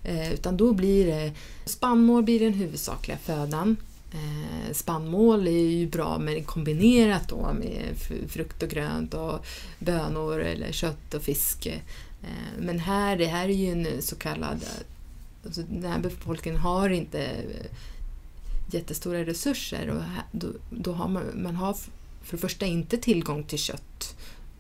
Eh, 0.04 0.34
utan 0.34 0.58
då 0.58 0.74
blir 0.74 1.06
det 1.06 1.34
spannmål 1.66 2.24
blir 2.24 2.40
den 2.40 2.54
huvudsakliga 2.54 3.18
födan 3.18 3.78
Eh, 4.16 4.74
spannmål 4.74 5.48
är 5.48 5.52
ju 5.52 5.88
bra 5.88 6.20
men 6.20 6.44
kombinerat 6.44 7.30
då 7.30 7.54
med 7.54 7.96
frukt 8.28 8.64
och 8.64 8.70
grönt 8.70 9.14
och 9.14 9.46
bönor 9.80 10.40
eller 10.40 10.72
kött 10.72 11.14
och 11.14 11.22
fisk. 11.22 11.66
Eh, 11.66 11.80
men 12.60 12.80
här, 12.80 13.18
det 13.18 13.26
här 13.26 13.50
är 13.50 13.54
ju 13.54 13.72
en 13.72 14.02
så 14.02 14.16
kallad... 14.16 14.66
Alltså 15.46 15.62
den 15.62 15.92
här 15.92 16.00
befolkningen 16.00 16.60
har 16.60 16.90
inte 16.90 17.24
eh, 17.24 17.66
jättestora 18.72 19.26
resurser 19.26 19.90
och 19.90 20.04
då, 20.32 20.48
då 20.70 20.92
har 20.92 21.08
man, 21.08 21.24
man 21.36 21.56
har 21.56 21.74
för 22.24 22.38
det 22.38 22.42
första 22.42 22.66
inte 22.66 22.98
tillgång 22.98 23.44
till 23.44 23.60
kött, 23.60 24.16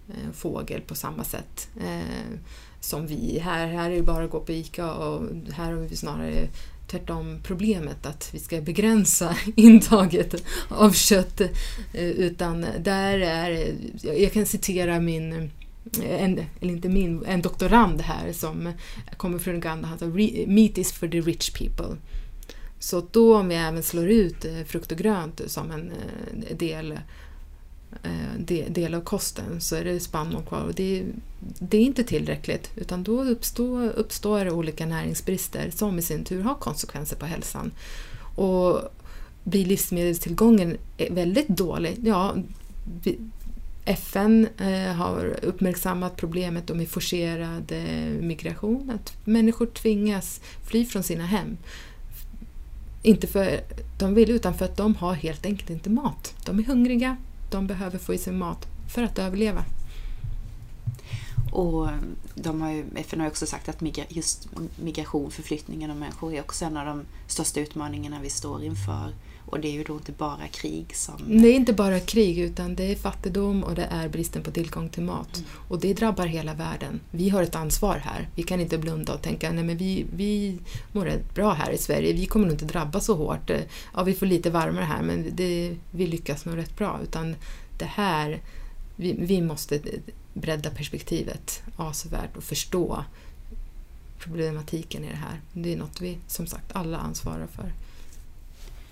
eh, 0.10 0.32
fågel 0.34 0.82
på 0.82 0.96
samma 0.96 1.24
sätt 1.24 1.70
eh, 1.82 2.40
som 2.80 3.08
vi. 3.08 3.40
Här, 3.40 3.68
här 3.68 3.92
är 3.92 3.96
det 3.96 4.02
bara 4.02 4.26
att 4.26 4.32
gå 4.32 4.40
på 4.40 4.52
ICA 4.52 4.94
och 4.94 5.24
här 5.54 5.72
har 5.72 5.82
vi 5.82 5.96
snarare 5.96 6.48
tvärtom 6.96 7.40
problemet 7.44 8.06
att 8.06 8.30
vi 8.34 8.40
ska 8.40 8.62
begränsa 8.62 9.36
intaget 9.56 10.44
av 10.70 10.92
kött. 10.92 11.42
Eh, 11.94 12.10
utan 12.10 12.66
där 12.80 13.20
är, 13.20 13.76
jag 14.02 14.34
kan 14.34 14.46
citera 14.46 15.00
min 15.00 15.34
eh, 15.34 16.24
en, 16.24 16.46
eller 16.62 16.74
inte 16.74 16.90
min, 16.90 17.26
en 17.26 17.42
doktorand 17.42 18.02
här 18.02 18.34
som 18.34 18.74
kommer 19.18 19.40
från 19.40 19.56
Uganda. 19.56 19.88
Han 19.88 20.00
sa 20.00 20.06
“Meat 20.48 20.78
is 20.78 20.92
for 20.92 21.08
the 21.08 21.22
rich 21.22 21.50
people”. 21.54 21.98
Så 22.80 23.08
då 23.12 23.38
om 23.38 23.48
vi 23.48 23.56
även 23.56 23.84
slår 23.84 24.10
ut 24.10 24.46
eh, 24.46 24.64
frukt 24.68 24.92
och 24.92 24.98
grönt 24.98 25.42
som 25.48 25.72
en 25.72 25.92
del 26.58 27.00
Eh, 28.04 28.62
del 28.70 28.94
av 28.94 29.02
kosten 29.02 29.62
så 29.62 29.76
är 29.76 29.84
det 29.84 30.00
spannmål 30.00 30.44
kvar 30.44 30.62
och 30.62 30.74
det, 30.74 31.06
det 31.60 31.78
är 31.78 31.82
inte 31.82 32.04
tillräckligt 32.04 32.72
utan 32.76 33.04
då 33.04 33.24
uppstår, 33.24 33.90
uppstår 33.90 34.50
olika 34.50 34.86
näringsbrister 34.86 35.72
som 35.76 36.00
i 36.00 36.02
sin 36.02 36.24
tur 36.24 36.42
har 36.42 36.56
konsekvenser 36.56 37.16
på 37.16 37.26
hälsan. 37.26 37.72
Och 38.36 38.82
blir 39.44 39.66
livsmedelstillgången 39.66 40.78
eh, 40.98 41.14
väldigt 41.14 41.48
dålig, 41.48 41.98
ja, 42.04 42.36
FN 43.86 44.48
eh, 44.58 44.94
har 44.94 45.40
uppmärksammat 45.42 46.16
problemet 46.16 46.76
med 46.76 46.90
forcerad 46.90 47.74
migration, 48.22 48.90
att 48.90 49.26
människor 49.26 49.66
tvingas 49.66 50.42
fly 50.68 50.86
från 50.86 51.04
sina 51.04 51.26
hem. 51.26 51.58
Inte 53.02 53.28
för 53.28 53.46
att 53.46 54.00
de 54.00 54.14
vill 54.14 54.32
utan 54.32 54.54
för 54.54 54.66
att 54.66 54.78
de 54.78 54.96
har 54.96 55.14
helt 55.14 55.46
enkelt 55.46 55.70
inte 55.70 55.90
mat. 55.90 56.34
De 56.46 56.60
är 56.60 56.64
hungriga, 56.64 57.18
de 57.50 57.68
behöver 57.68 57.98
få 57.98 58.14
i 58.14 58.18
sig 58.18 58.34
mat 58.34 58.68
för 58.88 59.04
att 59.04 59.20
överleva. 59.20 59.66
Och 61.52 61.90
eh, 61.90 61.98
de 62.36 62.62
har 62.62 62.72
ju, 62.72 62.86
FN 62.96 63.20
har 63.20 63.28
också 63.28 63.46
sagt 63.46 63.70
att 63.70 63.82
migra, 63.82 64.04
just 64.10 64.48
migration, 64.76 65.32
förflyttningen 65.32 65.92
av 65.92 65.98
människor 65.98 66.34
är 66.34 66.42
också 66.42 66.66
en 66.66 66.78
av 66.78 66.86
de 66.86 67.06
största 67.28 67.60
utmaningarna 67.60 68.20
vi 68.22 68.30
står 68.30 68.64
inför. 68.64 69.14
Och 69.46 69.60
det 69.60 69.68
är 69.68 69.72
ju 69.72 69.84
då 69.84 69.94
inte 69.94 70.12
bara 70.12 70.48
krig 70.48 70.96
som... 70.96 71.42
Det 71.42 71.48
är 71.48 71.54
inte 71.54 71.74
bara 71.74 72.00
krig 72.00 72.40
utan 72.40 72.76
det 72.76 72.92
är 72.92 72.96
fattigdom 72.96 73.64
och 73.64 73.76
det 73.76 73.86
är 73.92 74.10
bristen 74.10 74.44
på 74.44 74.52
tillgång 74.52 74.90
till 74.90 75.04
mat. 75.04 75.38
Mm. 75.38 75.50
Och 75.68 75.80
det 75.80 75.94
drabbar 75.94 76.26
hela 76.26 76.54
världen. 76.54 77.00
Vi 77.12 77.30
har 77.30 77.44
ett 77.44 77.56
ansvar 77.56 77.98
här. 77.98 78.30
Vi 78.36 78.44
kan 78.44 78.60
inte 78.60 78.78
blunda 78.78 79.14
och 79.14 79.22
tänka 79.22 79.52
nej 79.52 79.64
men 79.64 79.78
vi, 79.78 80.06
vi 80.16 80.58
mår 80.92 81.06
rätt 81.06 81.34
bra 81.36 81.54
här 81.54 81.72
i 81.72 81.78
Sverige. 81.78 82.14
Vi 82.14 82.26
kommer 82.26 82.46
nog 82.46 82.54
inte 82.54 82.66
drabbas 82.66 83.06
så 83.06 83.16
hårt. 83.16 83.52
Ja, 83.94 84.04
vi 84.04 84.14
får 84.14 84.26
lite 84.26 84.50
varmare 84.50 84.86
här 84.86 85.02
men 85.02 85.36
det, 85.36 85.76
vi 85.92 86.08
lyckas 86.08 86.46
nog 86.46 86.58
rätt 86.58 86.78
bra. 86.78 87.00
Utan 87.04 87.36
det 87.80 87.86
här, 87.86 88.42
vi, 88.96 89.14
vi 89.14 89.42
måste 89.42 89.80
bredda 90.34 90.70
perspektivet 90.70 91.64
avsevärt 91.76 92.38
och 92.38 92.44
förstå 92.44 93.04
problematiken 94.20 95.04
i 95.04 95.08
det 95.08 95.16
här. 95.16 95.42
Det 95.54 95.74
är 95.74 95.78
något 95.78 96.02
vi 96.02 96.18
som 96.28 96.48
sagt 96.48 96.76
alla 96.76 96.98
ansvarar 96.98 97.48
för. 97.48 97.74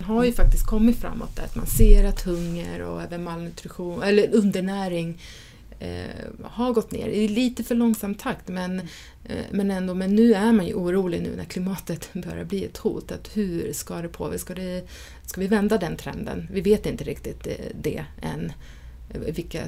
Man 0.07 0.17
har 0.17 0.23
ju 0.23 0.33
faktiskt 0.33 0.65
kommit 0.65 0.99
framåt 0.99 1.35
där, 1.35 1.43
att 1.43 1.55
man 1.55 1.67
ser 1.67 2.03
att 2.03 2.21
hunger 2.21 2.81
och 2.81 3.01
även 3.01 3.23
malnutrition, 3.23 4.03
eller 4.03 4.35
undernäring 4.35 5.21
eh, 5.79 6.25
har 6.43 6.73
gått 6.73 6.91
ner 6.91 7.07
i 7.07 7.27
lite 7.27 7.63
för 7.63 7.75
långsam 7.75 8.15
takt 8.15 8.47
men, 8.47 8.79
eh, 9.25 9.45
men 9.51 9.71
ändå, 9.71 9.93
men 9.93 10.15
nu 10.15 10.33
är 10.33 10.51
man 10.51 10.67
ju 10.67 10.73
orolig 10.73 11.21
nu 11.21 11.35
när 11.35 11.45
klimatet 11.45 12.09
börjar 12.13 12.43
bli 12.43 12.65
ett 12.65 12.77
hot. 12.77 13.11
Att 13.11 13.37
hur 13.37 13.73
ska 13.73 14.01
det 14.01 14.09
påverka? 14.09 14.39
Ska, 14.39 14.55
det, 14.55 14.87
ska 15.25 15.41
vi 15.41 15.47
vända 15.47 15.77
den 15.77 15.95
trenden? 15.95 16.47
Vi 16.51 16.61
vet 16.61 16.85
inte 16.85 17.03
riktigt 17.03 17.43
det, 17.43 17.57
det 17.81 18.05
än 18.21 18.51
eh, 19.13 19.33
vilka 19.33 19.61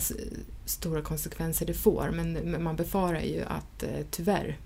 stora 0.65 1.01
konsekvenser 1.01 1.65
det 1.65 1.73
får 1.73 2.11
men 2.13 2.63
man 2.63 2.75
befarar 2.75 3.21
ju 3.21 3.41
att 3.41 3.83
eh, 3.83 4.05
tyvärr 4.11 4.57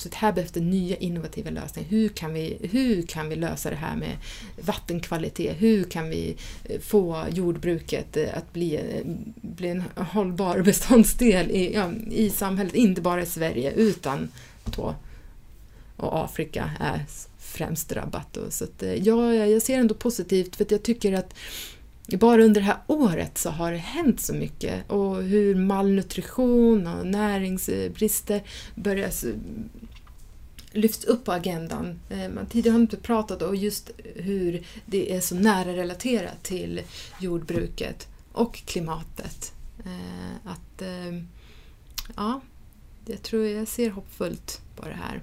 så 0.00 0.08
här 0.14 0.32
behövs 0.32 0.50
det 0.50 0.60
nya 0.60 0.96
innovativa 0.96 1.50
lösningar. 1.50 1.88
Hur 1.88 2.08
kan, 2.08 2.34
vi, 2.34 2.58
hur 2.72 3.02
kan 3.02 3.28
vi 3.28 3.36
lösa 3.36 3.70
det 3.70 3.76
här 3.76 3.96
med 3.96 4.16
vattenkvalitet? 4.60 5.56
Hur 5.58 5.84
kan 5.84 6.10
vi 6.10 6.36
eh, 6.64 6.80
få 6.80 7.24
jordbruket 7.32 8.16
eh, 8.16 8.36
att 8.36 8.52
bli, 8.52 8.76
eh, 8.76 9.06
bli 9.40 9.68
en 9.68 9.84
hållbar 9.96 10.62
beståndsdel 10.64 11.50
i, 11.50 11.74
ja, 11.74 11.92
i 12.10 12.30
samhället, 12.30 12.74
inte 12.74 13.00
bara 13.00 13.22
i 13.22 13.26
Sverige 13.26 13.72
utan 13.72 14.28
då 14.64 14.94
och 15.96 16.24
Afrika 16.24 16.70
är 16.80 17.04
främst 17.38 17.88
drabbat. 17.88 18.32
Då. 18.32 18.40
Så 18.50 18.64
att, 18.64 18.82
ja, 19.02 19.34
jag 19.34 19.62
ser 19.62 19.78
ändå 19.78 19.94
positivt 19.94 20.56
för 20.56 20.64
att 20.64 20.70
jag 20.70 20.82
tycker 20.82 21.12
att 21.12 21.34
bara 22.16 22.44
under 22.44 22.60
det 22.60 22.66
här 22.66 22.76
året 22.86 23.38
så 23.38 23.50
har 23.50 23.72
det 23.72 23.78
hänt 23.78 24.20
så 24.20 24.34
mycket 24.34 24.90
och 24.90 25.22
hur 25.22 25.54
malnutrition 25.54 26.86
och 26.86 27.06
näringsbrister 27.06 28.42
börjar 28.74 29.10
lyfts 30.78 31.04
upp 31.04 31.24
på 31.24 31.32
agendan. 31.32 32.00
Eh, 32.08 32.28
man 32.28 32.46
tidigare 32.46 32.74
har 32.74 32.80
inte 32.80 32.96
pratat 32.96 33.42
om 33.42 33.56
just 33.56 33.90
hur 34.14 34.66
det 34.86 35.14
är 35.14 35.20
så 35.20 35.34
nära 35.34 35.76
relaterat 35.76 36.42
till 36.42 36.80
jordbruket 37.20 38.08
och 38.32 38.54
klimatet. 38.54 39.52
Eh, 39.84 40.50
att, 40.50 40.82
eh, 40.82 41.22
ja, 42.16 42.40
jag 43.06 43.22
tror 43.22 43.46
jag 43.46 43.68
ser 43.68 43.90
hoppfullt 43.90 44.60
på 44.76 44.88
det 44.88 44.98
här. 45.02 45.22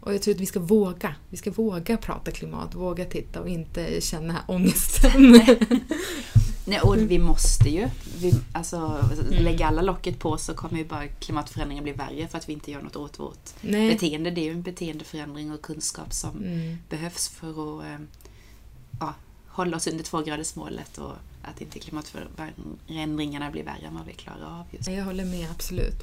Och 0.00 0.14
jag 0.14 0.22
tror 0.22 0.34
att 0.34 0.40
vi 0.40 0.46
ska 0.46 0.60
våga. 0.60 1.14
Vi 1.30 1.36
ska 1.36 1.50
våga 1.50 1.96
prata 1.96 2.30
klimat, 2.30 2.74
våga 2.74 3.04
titta 3.04 3.40
och 3.40 3.48
inte 3.48 4.00
känna 4.00 4.44
ångesten. 4.48 5.40
Nej, 6.68 6.80
och 6.80 6.96
vi 6.96 7.18
måste 7.18 7.68
ju. 7.68 7.88
Vi, 8.18 8.34
alltså, 8.52 8.76
mm. 8.76 9.44
Lägger 9.44 9.66
alla 9.66 9.82
locket 9.82 10.18
på 10.18 10.38
så 10.38 10.54
kommer 10.54 10.78
ju 10.78 10.84
bara 10.84 11.08
klimatförändringen 11.08 11.84
bli 11.84 11.92
värre 11.92 12.28
för 12.28 12.38
att 12.38 12.48
vi 12.48 12.52
inte 12.52 12.70
gör 12.70 12.82
något 12.82 12.96
åt 12.96 13.18
vårt 13.18 13.50
Nej. 13.60 13.92
beteende. 13.92 14.30
Det 14.30 14.40
är 14.40 14.44
ju 14.44 14.50
en 14.50 14.62
beteendeförändring 14.62 15.52
och 15.52 15.62
kunskap 15.62 16.12
som 16.12 16.36
mm. 16.36 16.78
behövs 16.88 17.28
för 17.28 17.50
att 17.50 17.84
ja, 19.00 19.14
hålla 19.48 19.76
oss 19.76 19.86
under 19.86 20.04
tvågradersmålet 20.04 20.98
och 20.98 21.12
att 21.42 21.60
inte 21.60 21.78
klimatförändringarna 21.78 23.50
blir 23.50 23.64
värre 23.64 23.86
än 23.86 23.94
vad 23.94 24.06
vi 24.06 24.12
klarar 24.12 24.60
av. 24.60 24.64
Just. 24.70 24.88
Jag 24.88 25.04
håller 25.04 25.24
med, 25.24 25.50
absolut. 25.50 26.02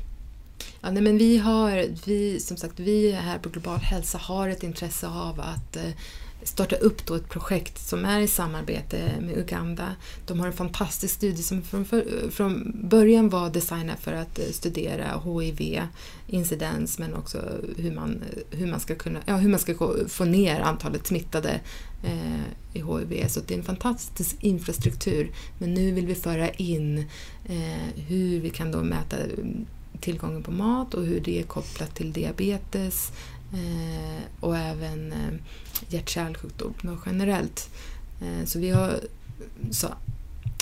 Ja, 0.81 0.91
nej, 0.91 1.03
men 1.03 1.17
vi 1.17 1.37
har, 1.37 1.85
vi, 2.05 2.39
som 2.39 2.57
sagt, 2.57 2.79
vi 2.79 3.11
här 3.11 3.39
på 3.39 3.49
Global 3.49 3.79
hälsa 3.79 4.17
har 4.17 4.49
ett 4.49 4.63
intresse 4.63 5.07
av 5.07 5.39
att 5.39 5.75
eh, 5.75 5.91
starta 6.45 6.75
upp 6.75 7.05
då 7.05 7.15
ett 7.15 7.29
projekt 7.29 7.87
som 7.87 8.05
är 8.05 8.19
i 8.19 8.27
samarbete 8.27 9.11
med 9.21 9.37
Uganda. 9.37 9.95
De 10.25 10.39
har 10.39 10.47
en 10.47 10.53
fantastisk 10.53 11.13
studie 11.13 11.43
som 11.43 11.61
från, 11.61 11.85
för, 11.85 12.29
från 12.31 12.71
början 12.89 13.29
var 13.29 13.49
designad 13.49 13.99
för 13.99 14.13
att 14.13 14.39
eh, 14.39 14.45
studera 14.51 15.21
HIV-incidens 15.25 16.99
men 16.99 17.13
också 17.13 17.37
hur 17.77 17.91
man, 17.91 18.21
hur 18.51 18.67
man 18.67 18.79
ska 18.79 18.95
kunna, 18.95 19.19
ja, 19.25 19.35
hur 19.35 19.49
man 19.49 19.59
ska 19.59 19.75
få 20.07 20.25
ner 20.25 20.61
antalet 20.61 21.07
smittade 21.07 21.59
eh, 22.03 22.41
i 22.73 22.79
HIV. 22.79 23.27
Så 23.27 23.39
det 23.47 23.53
är 23.53 23.57
en 23.57 23.63
fantastisk 23.63 24.35
infrastruktur. 24.39 25.31
Men 25.57 25.73
nu 25.73 25.91
vill 25.91 26.07
vi 26.07 26.15
föra 26.15 26.49
in 26.49 26.97
eh, 27.45 28.03
hur 28.07 28.39
vi 28.39 28.49
kan 28.49 28.71
då 28.71 28.83
mäta 28.83 29.17
tillgången 30.03 30.43
på 30.43 30.51
mat 30.51 30.93
och 30.93 31.05
hur 31.05 31.19
det 31.19 31.39
är 31.39 31.43
kopplat 31.43 31.95
till 31.95 32.13
diabetes 32.13 33.11
Eh, 33.53 34.23
och 34.39 34.57
även 34.57 35.11
eh, 35.11 35.33
hjärt-kärlsjukdomar 35.87 36.99
generellt. 37.05 37.69
Eh, 38.21 38.45
så 38.45 38.59
vi 38.59 38.69
har 38.69 38.99
så 39.71 39.87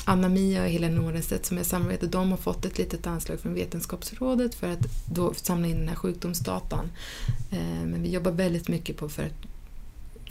Anna-Mia 0.05 0.63
och 0.63 0.69
Helena 0.69 1.01
Nordenstedt 1.01 1.45
som 1.45 1.57
är 1.57 1.63
samarbete, 1.63 2.07
de 2.07 2.29
har 2.31 2.37
fått 2.37 2.65
ett 2.65 2.77
litet 2.77 3.07
anslag 3.07 3.39
från 3.39 3.53
Vetenskapsrådet 3.53 4.55
för 4.55 4.69
att 4.69 5.05
då 5.05 5.33
samla 5.33 5.67
in 5.67 5.77
den 5.77 5.87
här 5.87 5.95
sjukdomsdatan. 5.95 6.91
Eh, 7.51 7.85
men 7.85 8.01
vi 8.01 8.09
jobbar 8.09 8.31
väldigt 8.31 8.67
mycket 8.67 8.97
på 8.97 9.09
för 9.09 9.23
att 9.23 9.50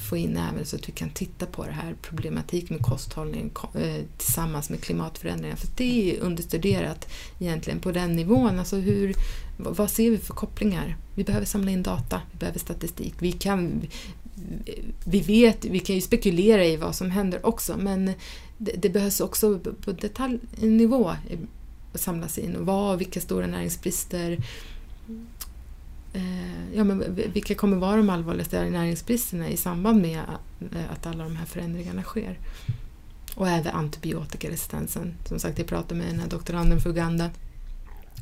få 0.01 0.17
in 0.17 0.37
även 0.37 0.67
så 0.67 0.77
att 0.77 0.89
vi 0.89 0.93
kan 0.93 1.11
titta 1.11 1.47
på 1.47 1.65
det 1.65 1.73
här 1.73 1.95
problematik 2.03 2.71
med 2.71 2.83
kosthållning 2.83 3.51
eh, 3.75 4.05
tillsammans 4.17 4.71
med 4.71 4.81
klimatförändringar. 4.81 5.57
För 5.57 5.69
det 5.77 6.17
är 6.17 6.21
understuderat 6.21 7.09
egentligen 7.39 7.81
på 7.81 7.93
den 7.93 8.13
nivån. 8.13 8.59
Alltså 8.59 8.77
hur, 8.77 9.15
vad 9.57 9.91
ser 9.91 10.11
vi 10.11 10.19
för 10.19 10.35
kopplingar? 10.35 10.97
Vi 11.15 11.25
behöver 11.25 11.47
samla 11.47 11.71
in 11.71 11.83
data, 11.83 12.21
vi 12.33 12.39
behöver 12.39 12.59
statistik. 12.59 13.15
Vi 13.19 13.33
kan, 13.33 13.83
vi 15.05 15.21
vet, 15.21 15.65
vi 15.65 15.79
kan 15.79 15.97
ju 15.97 16.03
spekulera 16.03 16.65
i 16.65 16.77
vad 16.77 16.95
som 16.95 17.11
händer 17.11 17.47
också 17.47 17.77
men 17.77 18.13
det, 18.59 18.73
det 18.73 18.89
behövs 18.89 19.21
också 19.21 19.59
på 19.59 19.93
detaljnivå 19.93 21.11
eh, 21.11 21.39
samlas 21.95 22.39
in. 22.39 22.57
Vad, 22.59 22.99
vilka 22.99 23.21
stora 23.21 23.47
näringsbrister 23.47 24.39
ja, 26.75 26.85
men 26.85 27.15
vilka 27.33 27.55
kommer 27.55 27.77
vara 27.77 27.97
de 27.97 28.11
allvarligaste 28.11 28.71
näringsbristerna 28.71 29.49
i 29.49 29.57
samband 29.57 30.03
med 30.03 30.19
eh, 30.73 30.93
att 30.93 31.07
alla 31.07 31.25
de 31.25 31.37
här 31.37 31.47
förändringarna 31.47 32.03
sker. 32.03 32.39
Och 33.35 33.49
även 33.49 33.75
antibiotikaresistensen. 33.75 35.15
Som 35.29 35.39
sagt, 35.39 35.59
jag 35.59 35.67
pratade 35.67 35.95
med 35.95 36.07
den 36.07 36.21
här 36.21 36.29
doktoranden 36.29 36.81
för 36.81 36.91
Uganda 36.91 37.31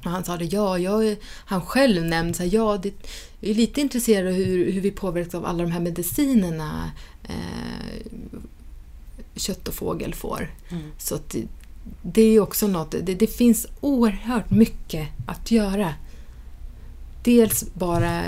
och 0.05 0.11
han 0.11 0.25
sa 0.25 0.37
det, 0.37 0.45
ja, 0.45 0.79
jag, 0.79 1.17
han 1.25 1.61
själv 1.61 2.05
nämnde 2.05 2.35
så 2.35 2.43
här, 2.43 2.51
ja, 2.55 2.79
det, 2.83 2.93
jag 3.41 3.51
är 3.51 3.55
lite 3.55 3.81
intresserad 3.81 4.27
av 4.27 4.33
hur, 4.33 4.73
hur 4.73 4.81
vi 4.81 4.91
påverkas 4.91 5.35
av 5.35 5.47
alla 5.47 5.63
de 5.63 5.73
här 5.73 5.81
medicinerna 5.81 6.91
eh, 7.25 8.07
kött 9.35 9.69
och 9.69 9.75
fågel 9.75 10.15
får. 10.15 10.51
Mm. 10.69 10.91
Så 10.99 11.19
det, 11.31 11.47
det 12.03 12.23
är 12.23 12.41
också 12.41 12.67
något, 12.67 12.91
det, 12.91 13.15
det, 13.15 13.27
finns 13.27 13.67
oerhört 13.81 14.51
mycket 14.51 15.09
att 15.27 15.51
göra 15.51 15.95
dels 17.29 17.75
bara 17.75 18.23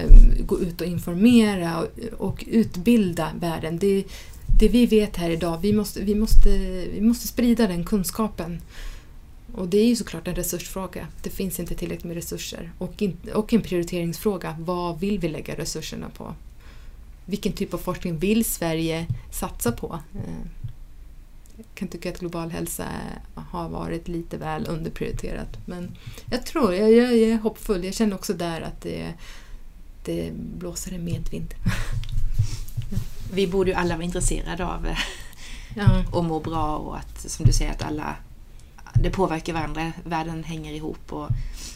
gå 0.47 0.61
ut 0.61 0.81
och 0.81 0.87
informera 0.87 1.81
och, 1.81 1.89
och 2.19 2.45
utbilda 2.47 3.31
världen. 3.41 3.79
Det, 3.79 4.05
det 4.59 4.69
vi 4.69 4.87
vet 4.87 5.17
här 5.17 5.31
idag, 5.31 5.59
vi 5.63 5.73
måste, 5.73 6.01
vi, 6.01 6.15
måste, 6.15 6.59
vi 6.95 7.01
måste 7.01 7.29
sprida 7.29 7.67
den 7.67 7.85
kunskapen. 7.85 8.61
Och 9.55 9.69
det 9.69 9.79
är 9.79 9.87
ju 9.87 9.97
såklart 9.97 10.29
en 10.29 10.35
resursfråga. 10.35 11.07
Det 11.23 11.31
finns 11.31 11.61
inte 11.61 11.75
tillräckligt 11.75 12.05
med 12.05 12.15
resurser. 12.15 12.73
Och, 12.79 13.03
in, 13.03 13.17
och 13.35 13.53
en 13.53 13.63
prioriteringsfråga. 13.63 14.57
Vad 14.59 15.01
vill 15.01 15.19
vi 15.19 15.29
lägga 15.29 15.55
resurserna 15.55 16.09
på? 16.17 16.35
Vilken 17.27 17.53
typ 17.53 17.75
av 17.75 17.79
forskning 17.79 18.19
vill 18.19 18.45
Sverige 18.45 19.07
satsa 19.31 19.73
på? 19.73 19.99
Eh, 20.15 20.60
Eh, 21.61 21.66
kan 21.75 21.88
tycka 21.88 22.11
att 22.11 22.20
global 22.20 22.51
hälsa 22.51 22.87
har 23.35 23.68
varit 23.68 24.09
lite 24.09 24.37
väl 24.37 24.66
underprioriterat. 24.68 25.59
Men 25.66 25.96
jag 26.31 26.46
tror, 26.46 26.75
jag, 26.75 26.92
jag 26.92 27.12
är 27.12 27.38
hoppfull. 27.38 27.85
Jag 27.85 27.94
känner 27.94 28.14
också 28.14 28.35
där 28.35 28.61
att 28.61 28.81
det, 28.81 29.14
det 30.05 30.33
blåser 30.35 30.92
en 30.92 31.05
medvind. 31.05 31.55
Vi 33.33 33.46
borde 33.46 33.70
ju 33.70 33.77
alla 33.77 33.94
vara 33.94 34.05
intresserade 34.05 34.66
av 34.66 34.88
ja. 35.77 36.05
att 36.12 36.25
må 36.25 36.40
bra 36.40 36.77
och 36.77 36.99
att, 36.99 37.31
som 37.31 37.46
du 37.46 37.53
säger, 37.53 37.70
att 37.70 37.83
alla 37.83 38.16
det 38.94 39.11
påverkar 39.11 39.53
varandra. 39.53 39.92
Världen 40.05 40.44
hänger 40.44 40.73
ihop 40.73 41.12
och 41.12 41.29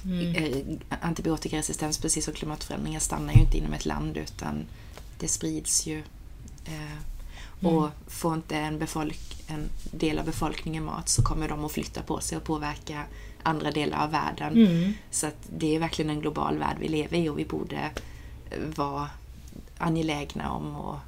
mm. 0.05 0.35
Eh, 0.35 0.79
antibiotikaresistens, 1.01 1.99
precis 1.99 2.25
som 2.25 2.35
klimatförändringar, 2.35 3.01
stannar 3.01 3.35
ju 3.35 3.41
inte 3.41 3.59
inom 3.59 3.73
ett 3.73 3.87
land 3.87 4.17
utan 4.17 4.67
det 5.19 5.29
sprids 5.29 5.87
ju. 5.87 5.99
Eh, 6.65 7.14
och 7.67 7.83
mm. 7.83 7.91
får 8.07 8.35
inte 8.35 8.57
en, 8.57 8.79
befolk 8.79 9.45
en 9.47 9.69
del 9.91 10.19
av 10.19 10.25
befolkningen 10.25 10.85
mat 10.85 11.09
så 11.09 11.23
kommer 11.23 11.49
de 11.49 11.65
att 11.65 11.73
flytta 11.73 12.03
på 12.03 12.21
sig 12.21 12.39
och 12.39 12.45
påverka 12.45 13.05
andra 13.43 13.71
delar 13.71 14.05
av 14.05 14.11
världen. 14.11 14.53
Mm. 14.53 14.93
Så 15.11 15.27
att 15.27 15.49
det 15.57 15.77
är 15.77 15.81
verkligen 15.81 16.11
en 16.11 16.21
global 16.21 16.59
värld 16.59 16.77
vi 16.81 16.89
lever 16.89 17.17
i 17.17 17.29
och 17.29 17.39
vi 17.39 17.45
borde 17.45 17.91
vara 18.77 19.09
angelägna 19.79 20.51
om 20.51 20.77
att 20.77 20.99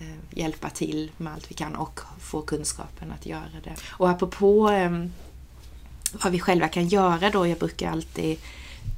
eh, 0.00 0.38
hjälpa 0.38 0.70
till 0.70 1.10
med 1.16 1.32
allt 1.32 1.50
vi 1.50 1.54
kan 1.54 1.76
och 1.76 2.00
få 2.20 2.42
kunskapen 2.42 3.12
att 3.12 3.26
göra 3.26 3.60
det. 3.64 3.74
Och 3.88 4.10
apropå 4.10 4.70
eh, 4.70 5.04
vad 6.22 6.32
vi 6.32 6.40
själva 6.40 6.68
kan 6.68 6.88
göra 6.88 7.30
då, 7.30 7.46
jag 7.46 7.58
brukar 7.58 7.90
alltid 7.90 8.38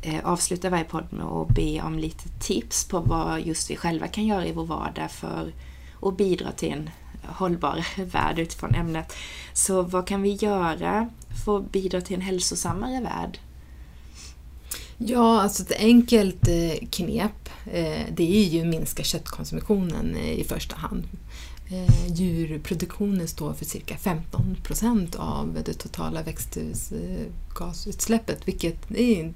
eh, 0.02 0.24
avsluta 0.24 0.70
varje 0.70 0.84
podd 0.84 1.06
med 1.10 1.26
att 1.26 1.48
be 1.48 1.82
om 1.82 1.98
lite 1.98 2.28
tips 2.28 2.84
på 2.84 2.98
vad 2.98 3.40
just 3.40 3.70
vi 3.70 3.76
själva 3.76 4.08
kan 4.08 4.26
göra 4.26 4.46
i 4.46 4.52
vår 4.52 4.64
vardag 4.64 5.10
för 5.10 5.52
att 6.02 6.16
bidra 6.16 6.52
till 6.52 6.72
en 6.72 6.90
hållbar 7.26 7.86
värld 8.04 8.38
utifrån 8.38 8.74
ämnet. 8.74 9.12
Så 9.52 9.82
vad 9.82 10.06
kan 10.06 10.22
vi 10.22 10.32
göra 10.32 11.08
för 11.44 11.58
att 11.58 11.72
bidra 11.72 12.00
till 12.00 12.16
en 12.16 12.22
hälsosammare 12.22 13.00
värld? 13.00 13.38
Ja, 14.98 15.42
alltså 15.42 15.62
ett 15.62 15.80
enkelt 15.80 16.48
eh, 16.48 16.88
knep 16.90 17.48
eh, 17.66 18.00
det 18.12 18.44
är 18.44 18.48
ju 18.48 18.60
att 18.60 18.66
minska 18.66 19.02
köttkonsumtionen 19.02 20.16
eh, 20.16 20.32
i 20.32 20.44
första 20.44 20.76
hand. 20.76 21.04
Djurproduktionen 22.06 23.28
står 23.28 23.52
för 23.52 23.64
cirka 23.64 23.96
15 23.96 24.56
procent 24.62 25.14
av 25.14 25.58
det 25.64 25.74
totala 25.74 26.22
växthusgasutsläppet 26.22 28.48
vilket 28.48 28.90
är, 28.90 29.34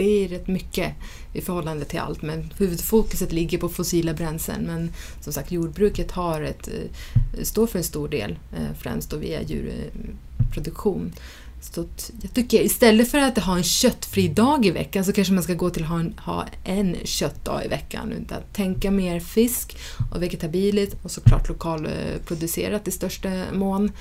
det 0.00 0.24
är 0.24 0.28
rätt 0.28 0.48
mycket 0.48 0.94
i 1.32 1.40
förhållande 1.40 1.84
till 1.84 1.98
allt 1.98 2.22
men 2.22 2.52
huvudfokuset 2.58 3.32
ligger 3.32 3.58
på 3.58 3.68
fossila 3.68 4.14
bränslen 4.14 4.62
men 4.62 4.92
som 5.20 5.32
sagt 5.32 5.52
jordbruket 5.52 6.10
har 6.10 6.42
ett, 6.42 6.68
eh, 6.68 7.42
står 7.42 7.66
för 7.66 7.78
en 7.78 7.84
stor 7.84 8.08
del 8.08 8.38
eh, 8.52 8.76
främst 8.78 9.10
då 9.10 9.16
via 9.16 9.42
djurproduktion. 9.42 11.12
Så 11.60 11.86
jag 12.22 12.34
tycker 12.34 12.60
istället 12.60 13.10
för 13.10 13.18
att 13.18 13.38
ha 13.38 13.56
en 13.56 13.62
köttfri 13.62 14.28
dag 14.28 14.66
i 14.66 14.70
veckan 14.70 15.04
så 15.04 15.12
kanske 15.12 15.34
man 15.34 15.42
ska 15.42 15.54
gå 15.54 15.70
till 15.70 15.82
att 15.82 15.88
ha 15.88 16.00
en, 16.00 16.14
ha 16.18 16.46
en 16.64 16.96
köttdag 17.04 17.64
i 17.64 17.68
veckan. 17.68 18.12
Utan 18.12 18.42
tänka 18.52 18.90
mer 18.90 19.20
fisk 19.20 19.76
och 20.14 20.22
vegetabiliskt 20.22 20.96
och 21.04 21.10
såklart 21.10 21.48
lokalproducerat 21.48 22.88
i 22.88 22.90
största 22.90 23.30
mån. 23.52 23.92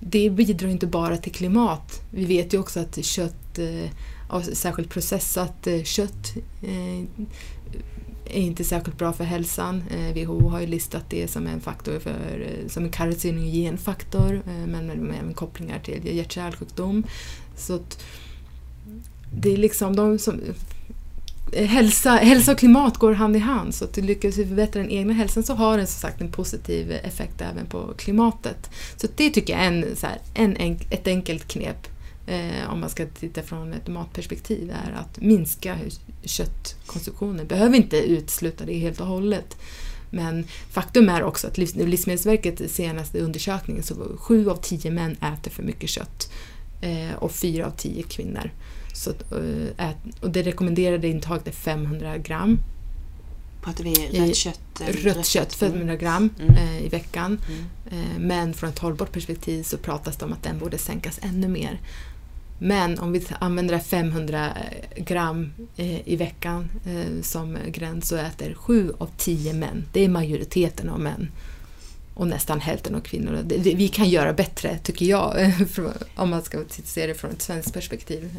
Det 0.00 0.30
bidrar 0.30 0.68
inte 0.68 0.86
bara 0.86 1.16
till 1.16 1.32
klimat. 1.32 2.00
Vi 2.10 2.24
vet 2.24 2.54
ju 2.54 2.58
också 2.58 2.80
att 2.80 3.04
kött, 3.04 3.58
eh, 3.58 3.90
och 4.32 4.44
särskilt 4.44 4.90
processat 4.90 5.66
eh, 5.66 5.82
kött, 5.82 6.34
eh, 6.62 7.00
är 8.24 8.40
inte 8.40 8.64
särskilt 8.64 8.98
bra 8.98 9.12
för 9.12 9.24
hälsan. 9.24 9.82
Eh, 9.90 10.14
WHO 10.14 10.48
har 10.48 10.60
ju 10.60 10.66
listat 10.66 11.04
det 11.08 11.28
som 11.28 11.46
en 11.46 11.60
faktor 11.60 11.98
för, 11.98 12.48
som 12.68 12.84
en 12.84 12.90
karcinogen 12.90 13.78
faktor 13.78 14.42
men 14.66 14.86
med 14.86 15.18
även 15.18 15.34
kopplingar 15.34 15.78
till 15.78 16.16
hjärt-kärlsjukdom. 16.16 17.06
Så 17.56 17.80
det 19.34 19.52
är 19.52 19.56
liksom 19.56 19.96
de 19.96 20.18
som 20.18 20.40
Hälsa, 21.54 22.10
hälsa 22.10 22.52
och 22.52 22.58
klimat 22.58 22.98
går 22.98 23.12
hand 23.12 23.36
i 23.36 23.38
hand 23.38 23.74
så 23.74 23.84
att 23.84 23.94
du 23.94 24.02
lyckas 24.02 24.34
förbättra 24.34 24.82
den 24.82 24.90
egna 24.90 25.12
hälsan 25.12 25.42
så 25.42 25.54
har 25.54 25.78
den 25.78 25.86
som 25.86 26.00
sagt 26.00 26.20
en 26.20 26.32
positiv 26.32 26.92
effekt 26.92 27.40
även 27.40 27.66
på 27.66 27.94
klimatet. 27.96 28.70
Så 28.96 29.06
det 29.16 29.30
tycker 29.30 29.52
jag 29.52 29.62
är 29.62 29.66
en, 29.66 29.96
så 29.96 30.06
här, 30.06 30.18
en, 30.34 30.78
ett 30.90 31.06
enkelt 31.06 31.48
knep 31.48 31.91
om 32.68 32.80
man 32.80 32.90
ska 32.90 33.06
titta 33.06 33.42
från 33.42 33.72
ett 33.72 33.88
matperspektiv, 33.88 34.70
är 34.70 34.92
att 34.92 35.20
minska 35.20 35.78
köttkonsumtionen. 36.24 37.46
Behöver 37.46 37.76
inte 37.76 37.96
utesluta 37.96 38.64
det 38.64 38.78
helt 38.78 39.00
och 39.00 39.06
hållet. 39.06 39.56
Men 40.10 40.44
faktum 40.70 41.08
är 41.08 41.22
också 41.22 41.46
att 41.46 41.58
Livsmedelsverkets 41.58 42.74
senaste 42.74 43.18
undersökning 43.18 43.82
så 43.82 44.16
sju 44.16 44.50
av 44.50 44.56
tio 44.56 44.90
män 44.90 45.12
äter 45.12 45.50
för 45.50 45.62
mycket 45.62 45.90
kött 45.90 46.32
eh, 46.80 47.14
och 47.18 47.32
fyra 47.32 47.66
av 47.66 47.70
tio 47.70 48.02
kvinnor. 48.02 48.50
Så, 48.94 49.10
äh, 49.78 49.90
och 50.20 50.30
det 50.30 50.42
rekommenderade 50.42 51.08
intaget 51.08 51.46
är 51.46 51.52
500 51.52 52.18
gram. 52.18 52.58
Pratar 53.62 53.84
vi 53.84 53.94
rött 54.12 54.36
kött? 54.36 54.82
Rött 54.88 55.26
kött, 55.26 55.54
500 55.54 55.96
gram 55.96 56.30
mm. 56.40 56.54
eh, 56.54 56.84
i 56.84 56.88
veckan. 56.88 57.40
Mm. 57.48 57.64
Eh, 57.90 58.18
men 58.18 58.54
från 58.54 58.70
ett 58.70 58.78
hållbart 58.78 59.12
perspektiv 59.12 59.62
så 59.62 59.76
pratas 59.76 60.16
det 60.16 60.24
om 60.24 60.32
att 60.32 60.42
den 60.42 60.58
borde 60.58 60.78
sänkas 60.78 61.18
ännu 61.22 61.48
mer. 61.48 61.80
Men 62.64 62.98
om 62.98 63.12
vi 63.12 63.26
använder 63.40 63.78
500 63.78 64.52
gram 64.96 65.52
eh, 65.76 66.08
i 66.08 66.16
veckan 66.16 66.68
eh, 66.86 67.22
som 67.22 67.58
gräns 67.66 68.08
så 68.08 68.16
äter 68.16 68.54
7 68.54 68.92
av 68.98 69.10
10 69.16 69.52
män. 69.52 69.84
Det 69.92 70.04
är 70.04 70.08
majoriteten 70.08 70.88
av 70.88 71.00
män. 71.00 71.28
Och 72.14 72.26
nästan 72.26 72.60
hälften 72.60 72.94
av 72.94 73.00
kvinnor. 73.00 73.38
Vi 73.74 73.88
kan 73.88 74.08
göra 74.08 74.32
bättre, 74.32 74.78
tycker 74.78 75.06
jag, 75.06 75.52
om 76.16 76.30
man 76.30 76.42
ska 76.42 76.58
se 76.84 77.06
det 77.06 77.14
från 77.14 77.30
ett 77.30 77.42
svenskt 77.42 77.74
perspektiv. 77.74 78.38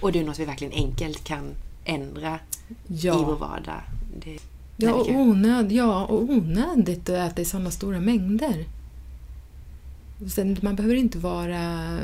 Och 0.00 0.12
det 0.12 0.20
är 0.20 0.24
något 0.24 0.38
vi 0.38 0.44
verkligen 0.44 0.72
enkelt 0.72 1.24
kan 1.24 1.44
ändra 1.84 2.38
ja. 2.86 3.20
i 3.20 3.24
vår 3.24 3.36
vardag. 3.36 3.82
Det, 4.16 4.38
ja, 4.76 4.92
och 4.92 5.10
onöd, 5.10 5.72
ja, 5.72 6.04
och 6.04 6.22
onödigt 6.22 7.08
att 7.08 7.32
äta 7.32 7.42
i 7.42 7.44
sådana 7.44 7.70
stora 7.70 8.00
mängder. 8.00 8.64
Sen, 10.34 10.56
man 10.62 10.76
behöver 10.76 10.94
inte 10.94 11.18
vara 11.18 11.98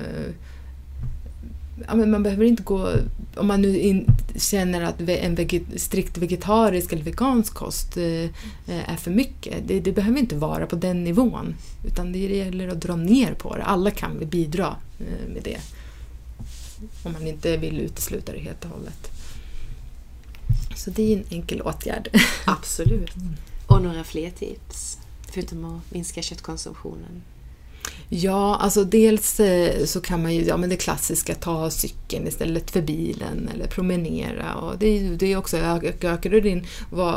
ja, 1.86 1.94
men 1.94 2.10
man 2.10 2.22
behöver 2.22 2.44
inte 2.44 2.62
gå... 2.62 2.92
Om 3.36 3.46
man 3.46 3.62
nu 3.62 3.78
in, 3.78 4.06
känner 4.36 4.82
att 4.82 5.00
en 5.00 5.34
veget, 5.34 5.62
strikt 5.76 6.18
vegetarisk 6.18 6.92
eller 6.92 7.02
vegansk 7.02 7.54
kost 7.54 7.96
eh, 7.96 8.30
är 8.66 8.96
för 8.96 9.10
mycket. 9.10 9.68
Det, 9.68 9.80
det, 9.80 9.92
behöver 9.92 10.18
inte 10.18 10.36
vara 10.36 10.66
på 10.66 10.76
den 10.76 11.04
nivån. 11.04 11.54
Utan 11.86 12.12
det 12.12 12.18
gäller 12.18 12.68
att 12.68 12.80
dra 12.80 12.96
ner 12.96 13.34
på 13.34 13.56
det. 13.56 13.62
Alla 13.62 13.90
kan 13.90 14.18
vi 14.18 14.26
bidra 14.26 14.76
eh, 14.98 15.32
med 15.34 15.42
det. 15.42 15.58
Om 17.02 17.12
man 17.12 17.26
inte 17.26 17.56
vill 17.56 17.80
utesluta 17.80 18.32
det 18.32 18.38
helt 18.38 18.64
och 18.64 18.70
hållet. 18.70 19.10
Så 20.76 20.90
det 20.90 21.12
är 21.12 21.16
en 21.16 21.24
enkel 21.30 21.62
åtgärd. 21.62 22.08
Absolut. 22.44 23.10
Och 23.66 23.82
några 23.82 24.04
fler 24.04 24.30
tips? 24.30 24.98
Förutom 25.30 25.64
att 25.64 25.92
minska 25.92 26.22
köttkonsumtionen? 26.22 27.22
Ja, 28.08 28.56
alltså 28.56 28.84
dels 28.84 29.40
eh, 29.40 29.84
så 29.84 30.00
kan 30.00 30.22
man 30.22 30.34
ju, 30.34 30.44
ja 30.44 30.56
men 30.56 30.70
det 30.70 30.76
klassiska, 30.76 31.34
ta 31.34 31.70
cykeln 31.70 32.26
istället 32.26 32.70
för 32.70 32.82
bilen 32.82 33.50
eller 33.54 33.66
promenera. 33.66 34.54
Och 34.54 34.78
det, 34.78 34.98
det 35.00 35.32
är 35.32 35.36
också, 35.36 35.56
ökar 35.56 36.30
du 36.30 36.40
din 36.40 36.66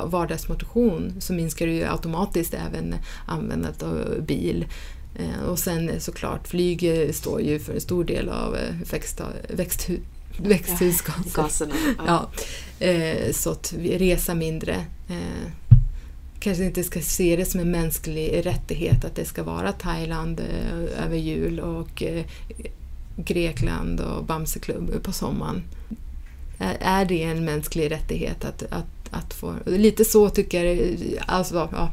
vardagsmotion 0.05 1.13
så 1.19 1.33
minskar 1.33 1.65
du 1.67 1.73
ju 1.73 1.83
automatiskt 1.83 2.53
även 2.53 2.95
användandet 3.27 3.83
av 3.83 4.21
bil. 4.27 4.65
Eh, 5.15 5.49
och 5.49 5.59
sen 5.59 5.91
såklart, 5.99 6.47
flyg 6.47 7.09
står 7.15 7.41
ju 7.41 7.59
för 7.59 7.73
en 7.73 7.81
stor 7.81 8.03
del 8.03 8.29
av 8.29 8.55
eh, 8.55 8.75
växt, 8.91 9.21
växthu, 9.49 9.97
växthusgaserna. 10.37 11.75
Ja, 12.07 12.29
ja. 12.79 13.33
Så 13.33 13.51
att 13.51 13.73
resa 13.81 14.35
mindre 14.35 14.85
kanske 16.41 16.63
inte 16.65 16.83
ska 16.83 17.01
se 17.01 17.35
det 17.35 17.45
som 17.45 17.59
en 17.59 17.71
mänsklig 17.71 18.45
rättighet 18.45 19.05
att 19.05 19.15
det 19.15 19.25
ska 19.25 19.43
vara 19.43 19.71
Thailand 19.71 20.39
eh, 20.39 21.05
över 21.05 21.17
jul 21.17 21.59
och 21.59 22.03
eh, 22.03 22.25
Grekland 23.17 23.99
och 23.99 24.25
Bamseklubb 24.25 25.03
på 25.03 25.11
sommaren. 25.11 25.63
Är 26.79 27.05
det 27.05 27.23
en 27.23 27.45
mänsklig 27.45 27.91
rättighet 27.91 28.45
att, 28.45 28.63
att, 28.63 28.85
att 29.11 29.33
få... 29.33 29.55
Lite 29.65 30.05
så 30.05 30.29
tycker 30.29 30.65
jag 30.65 30.97
alltså, 31.25 31.69
ja, 31.71 31.91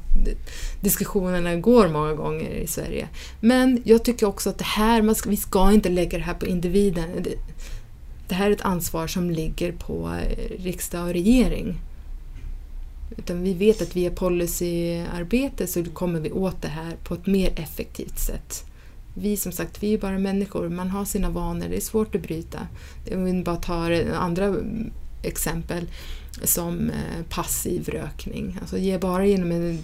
diskussionerna 0.80 1.56
går 1.56 1.88
många 1.88 2.14
gånger 2.14 2.50
i 2.50 2.66
Sverige. 2.66 3.08
Men 3.40 3.82
jag 3.84 4.04
tycker 4.04 4.26
också 4.26 4.50
att 4.50 4.58
det 4.58 4.64
här, 4.64 5.02
man 5.02 5.14
ska, 5.14 5.30
vi 5.30 5.36
ska 5.36 5.72
inte 5.72 5.88
lägga 5.88 6.18
det 6.18 6.24
här 6.24 6.34
på 6.34 6.46
individen. 6.46 7.08
Det, 7.20 7.34
det 8.28 8.34
här 8.34 8.46
är 8.46 8.54
ett 8.54 8.62
ansvar 8.62 9.06
som 9.06 9.30
ligger 9.30 9.72
på 9.72 10.14
eh, 10.22 10.62
riksdag 10.62 11.02
och 11.02 11.12
regering. 11.12 11.80
Utan 13.16 13.42
vi 13.42 13.54
vet 13.54 13.82
att 13.82 13.96
via 13.96 14.10
policyarbete 14.10 15.66
så 15.66 15.84
kommer 15.84 16.20
vi 16.20 16.30
åt 16.30 16.62
det 16.62 16.68
här 16.68 16.96
på 17.04 17.14
ett 17.14 17.26
mer 17.26 17.52
effektivt 17.56 18.18
sätt. 18.18 18.64
Vi 19.14 19.36
som 19.36 19.52
sagt, 19.52 19.82
vi 19.82 19.94
är 19.94 19.98
bara 19.98 20.18
människor, 20.18 20.68
man 20.68 20.90
har 20.90 21.04
sina 21.04 21.30
vanor, 21.30 21.66
det 21.68 21.76
är 21.76 21.80
svårt 21.80 22.14
att 22.14 22.22
bryta. 22.22 22.58
Om 23.12 23.24
vi 23.24 23.42
bara 23.42 23.56
tar 23.56 24.12
andra 24.14 24.56
exempel 25.22 25.86
som 26.42 26.90
eh, 26.90 27.24
passiv 27.28 27.88
rökning. 27.88 28.58
Alltså 28.60 28.78
ge 28.78 28.98
bara 28.98 29.26
genom 29.26 29.52
en 29.52 29.78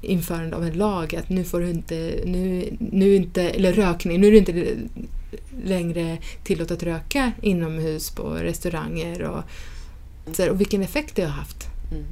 införande 0.00 0.56
av 0.56 0.64
en 0.64 0.78
lag 0.78 1.16
att 1.16 1.28
nu 1.28 1.44
får 1.44 1.60
du 1.60 1.70
inte, 1.70 2.20
nu, 2.24 2.76
nu 2.78 3.16
inte, 3.16 3.42
eller 3.42 3.72
rökning, 3.72 4.20
nu 4.20 4.26
är 4.26 4.32
det 4.32 4.38
inte 4.38 4.76
längre 5.64 6.18
tillåtet 6.44 6.76
att 6.76 6.82
röka 6.82 7.32
inomhus 7.42 8.10
på 8.10 8.30
restauranger 8.30 9.22
och, 9.22 9.42
och 10.50 10.60
vilken 10.60 10.82
effekt 10.82 11.16
det 11.16 11.22
har 11.22 11.30
haft. 11.30 11.75
Mm. 11.90 12.04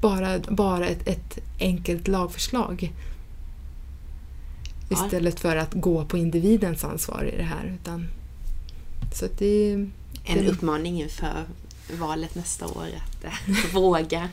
Bara, 0.00 0.38
bara 0.38 0.86
ett, 0.86 1.08
ett 1.08 1.38
enkelt 1.58 2.08
lagförslag. 2.08 2.92
Istället 4.90 5.40
för 5.40 5.56
att 5.56 5.74
gå 5.74 6.04
på 6.04 6.18
individens 6.18 6.84
ansvar 6.84 7.30
i 7.34 7.36
det 7.36 7.42
här. 7.42 7.78
Utan, 7.80 8.08
så 9.12 9.26
det, 9.38 9.72
en 10.24 10.46
uppmaning 10.46 11.02
inför 11.02 11.44
valet 11.98 12.34
nästa 12.34 12.66
år 12.66 12.86
att 13.24 13.74
våga 13.74 14.28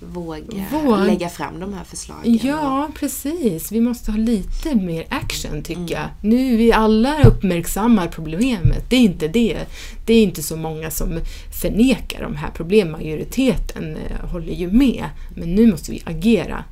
våga 0.00 0.64
Våg. 0.72 1.06
lägga 1.06 1.28
fram 1.28 1.60
de 1.60 1.74
här 1.74 1.84
förslagen. 1.84 2.38
Ja, 2.42 2.88
precis. 2.94 3.72
Vi 3.72 3.80
måste 3.80 4.10
ha 4.10 4.18
lite 4.18 4.74
mer 4.74 5.06
action 5.08 5.62
tycker 5.62 5.80
mm. 5.80 5.92
jag. 5.92 6.08
Nu 6.20 6.54
är 6.54 6.56
vi 6.56 6.72
alla 6.72 7.22
uppmärksammar 7.22 8.08
problemet. 8.08 8.90
Det 8.90 8.96
är 8.96 9.00
inte 9.00 9.28
det. 9.28 9.58
Det 10.06 10.14
är 10.14 10.22
inte 10.22 10.42
så 10.42 10.56
många 10.56 10.90
som 10.90 11.20
förnekar 11.62 12.22
de 12.22 12.36
här 12.36 12.50
problemen. 12.54 12.92
Majoriteten 12.92 13.96
eh, 13.96 14.30
håller 14.30 14.52
ju 14.52 14.72
med. 14.72 15.04
Men 15.36 15.54
nu 15.54 15.70
måste 15.70 15.92
vi 15.92 16.02
agera. 16.04 16.64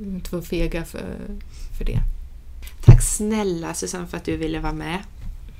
inte 0.00 0.34
vara 0.34 0.44
fega 0.44 0.84
för, 0.84 1.16
för 1.78 1.84
det. 1.84 1.98
Tack 2.84 3.02
snälla 3.02 3.74
Susanne 3.74 4.06
för 4.06 4.16
att 4.16 4.24
du 4.24 4.36
ville 4.36 4.60
vara 4.60 4.72
med. 4.72 4.98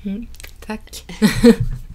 Mm, 0.03 0.27
tack. 0.65 1.03